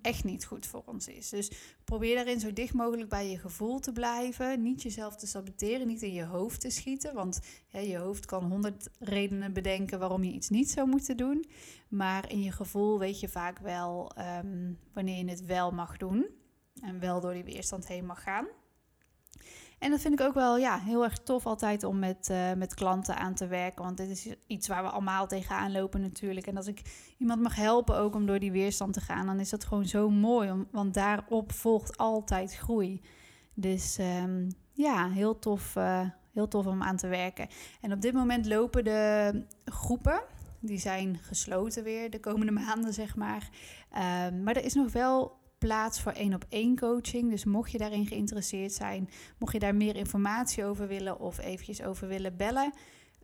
echt 0.02 0.24
niet 0.24 0.44
goed 0.44 0.66
voor 0.66 0.82
ons 0.86 1.08
is. 1.08 1.28
Dus 1.28 1.50
probeer 1.84 2.14
daarin 2.14 2.40
zo 2.40 2.52
dicht 2.52 2.74
mogelijk 2.74 3.08
bij 3.08 3.30
je 3.30 3.38
gevoel 3.38 3.78
te 3.78 3.92
blijven. 3.92 4.62
Niet 4.62 4.82
jezelf 4.82 5.16
te 5.16 5.26
saboteren, 5.26 5.86
niet 5.86 6.02
in 6.02 6.12
je 6.12 6.24
hoofd 6.24 6.60
te 6.60 6.70
schieten. 6.70 7.14
Want 7.14 7.40
je 7.68 7.98
hoofd 7.98 8.24
kan 8.24 8.44
honderd 8.44 8.88
redenen 8.98 9.52
bedenken 9.52 9.98
waarom 9.98 10.24
je 10.24 10.32
iets 10.32 10.48
niet 10.48 10.70
zou 10.70 10.88
moeten 10.88 11.16
doen. 11.16 11.44
Maar 11.88 12.30
in 12.30 12.42
je 12.42 12.52
gevoel 12.52 12.98
weet 12.98 13.20
je 13.20 13.28
vaak 13.28 13.58
wel 13.58 14.12
um, 14.18 14.78
wanneer 14.92 15.24
je 15.24 15.30
het 15.30 15.44
wel 15.44 15.70
mag 15.70 15.96
doen. 15.96 16.26
En 16.80 17.00
wel 17.00 17.20
door 17.20 17.32
die 17.32 17.44
weerstand 17.44 17.88
heen 17.88 18.06
mag 18.06 18.22
gaan. 18.22 18.46
En 19.82 19.90
dat 19.90 20.00
vind 20.00 20.20
ik 20.20 20.26
ook 20.26 20.34
wel 20.34 20.58
ja, 20.58 20.78
heel 20.78 21.04
erg 21.04 21.18
tof 21.18 21.46
altijd 21.46 21.84
om 21.84 21.98
met, 21.98 22.28
uh, 22.30 22.52
met 22.52 22.74
klanten 22.74 23.16
aan 23.16 23.34
te 23.34 23.46
werken. 23.46 23.84
Want 23.84 23.96
dit 23.96 24.08
is 24.08 24.34
iets 24.46 24.68
waar 24.68 24.82
we 24.82 24.88
allemaal 24.88 25.26
tegenaan 25.26 25.72
lopen 25.72 26.00
natuurlijk. 26.00 26.46
En 26.46 26.56
als 26.56 26.66
ik 26.66 26.82
iemand 27.18 27.42
mag 27.42 27.56
helpen 27.56 27.96
ook 27.96 28.14
om 28.14 28.26
door 28.26 28.38
die 28.38 28.52
weerstand 28.52 28.92
te 28.92 29.00
gaan, 29.00 29.26
dan 29.26 29.40
is 29.40 29.50
dat 29.50 29.64
gewoon 29.64 29.86
zo 29.86 30.10
mooi. 30.10 30.50
Om, 30.50 30.66
want 30.70 30.94
daarop 30.94 31.52
volgt 31.52 31.96
altijd 31.96 32.56
groei. 32.56 33.00
Dus 33.54 33.98
um, 33.98 34.48
ja, 34.72 35.10
heel 35.10 35.38
tof, 35.38 35.76
uh, 35.76 36.08
heel 36.32 36.48
tof 36.48 36.66
om 36.66 36.82
aan 36.82 36.96
te 36.96 37.08
werken. 37.08 37.48
En 37.80 37.92
op 37.92 38.00
dit 38.00 38.12
moment 38.12 38.46
lopen 38.46 38.84
de 38.84 39.44
groepen. 39.64 40.22
Die 40.60 40.78
zijn 40.78 41.18
gesloten 41.22 41.84
weer 41.84 42.10
de 42.10 42.20
komende 42.20 42.52
maanden, 42.62 42.92
zeg 42.92 43.16
maar. 43.16 43.48
Um, 44.26 44.42
maar 44.42 44.56
er 44.56 44.64
is 44.64 44.74
nog 44.74 44.92
wel 44.92 45.40
plaats 45.62 46.00
voor 46.00 46.12
één 46.12 46.34
op 46.34 46.44
één 46.48 46.76
coaching. 46.76 47.30
Dus 47.30 47.44
mocht 47.44 47.70
je 47.70 47.78
daarin 47.78 48.06
geïnteresseerd 48.06 48.72
zijn, 48.72 49.08
mocht 49.38 49.52
je 49.52 49.58
daar 49.58 49.74
meer 49.74 49.96
informatie 49.96 50.64
over 50.64 50.88
willen 50.88 51.20
of 51.20 51.38
eventjes 51.38 51.82
over 51.82 52.08
willen 52.08 52.36
bellen, 52.36 52.72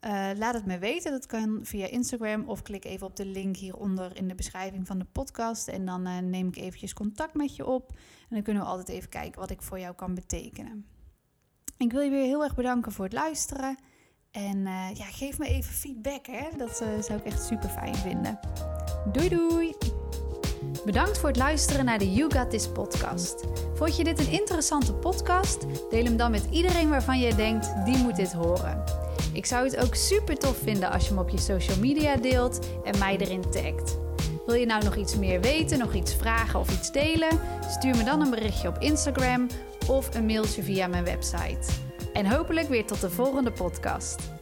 uh, 0.00 0.30
laat 0.36 0.54
het 0.54 0.66
me 0.66 0.78
weten. 0.78 1.10
Dat 1.10 1.26
kan 1.26 1.60
via 1.62 1.86
Instagram 1.86 2.48
of 2.48 2.62
klik 2.62 2.84
even 2.84 3.06
op 3.06 3.16
de 3.16 3.26
link 3.26 3.56
hieronder 3.56 4.16
in 4.16 4.28
de 4.28 4.34
beschrijving 4.34 4.86
van 4.86 4.98
de 4.98 5.06
podcast. 5.12 5.68
En 5.68 5.84
dan 5.84 6.06
uh, 6.06 6.18
neem 6.18 6.48
ik 6.48 6.56
eventjes 6.56 6.94
contact 6.94 7.34
met 7.34 7.56
je 7.56 7.66
op. 7.66 7.90
En 8.28 8.34
dan 8.34 8.42
kunnen 8.42 8.62
we 8.62 8.68
altijd 8.68 8.88
even 8.88 9.08
kijken 9.08 9.40
wat 9.40 9.50
ik 9.50 9.62
voor 9.62 9.78
jou 9.78 9.94
kan 9.94 10.14
betekenen. 10.14 10.86
Ik 11.78 11.92
wil 11.92 12.00
je 12.00 12.10
weer 12.10 12.24
heel 12.24 12.44
erg 12.44 12.54
bedanken 12.54 12.92
voor 12.92 13.04
het 13.04 13.14
luisteren. 13.14 13.78
En 14.30 14.56
uh, 14.56 14.90
ja, 14.94 15.04
geef 15.04 15.38
me 15.38 15.46
even 15.46 15.72
feedback. 15.72 16.26
Hè? 16.26 16.48
Dat 16.56 16.76
zou 16.76 17.18
ik 17.18 17.24
echt 17.24 17.42
super 17.42 17.68
fijn 17.68 17.94
vinden. 17.94 18.38
Doei 19.12 19.28
doei! 19.28 19.97
Bedankt 20.84 21.18
voor 21.18 21.28
het 21.28 21.38
luisteren 21.38 21.84
naar 21.84 21.98
de 21.98 22.12
You 22.12 22.34
Got 22.34 22.50
This 22.50 22.68
podcast. 22.68 23.44
Vond 23.74 23.96
je 23.96 24.04
dit 24.04 24.18
een 24.18 24.30
interessante 24.30 24.94
podcast? 24.94 25.66
Deel 25.90 26.04
hem 26.04 26.16
dan 26.16 26.30
met 26.30 26.46
iedereen 26.50 26.88
waarvan 26.88 27.18
je 27.18 27.34
denkt, 27.34 27.84
die 27.84 27.96
moet 27.96 28.16
dit 28.16 28.32
horen. 28.32 28.84
Ik 29.32 29.46
zou 29.46 29.64
het 29.64 29.76
ook 29.76 29.94
super 29.94 30.38
tof 30.38 30.56
vinden 30.62 30.90
als 30.90 31.02
je 31.02 31.08
hem 31.08 31.18
op 31.18 31.28
je 31.28 31.38
social 31.38 31.78
media 31.78 32.16
deelt 32.16 32.58
en 32.84 32.98
mij 32.98 33.16
erin 33.16 33.50
tagt. 33.50 33.98
Wil 34.46 34.54
je 34.54 34.66
nou 34.66 34.84
nog 34.84 34.96
iets 34.96 35.16
meer 35.16 35.40
weten, 35.40 35.78
nog 35.78 35.94
iets 35.94 36.14
vragen 36.14 36.60
of 36.60 36.70
iets 36.70 36.92
delen? 36.92 37.40
Stuur 37.68 37.96
me 37.96 38.04
dan 38.04 38.20
een 38.20 38.30
berichtje 38.30 38.68
op 38.68 38.78
Instagram 38.78 39.46
of 39.86 40.14
een 40.14 40.26
mailtje 40.26 40.62
via 40.62 40.86
mijn 40.86 41.04
website. 41.04 41.72
En 42.12 42.26
hopelijk 42.26 42.68
weer 42.68 42.86
tot 42.86 43.00
de 43.00 43.10
volgende 43.10 43.52
podcast. 43.52 44.37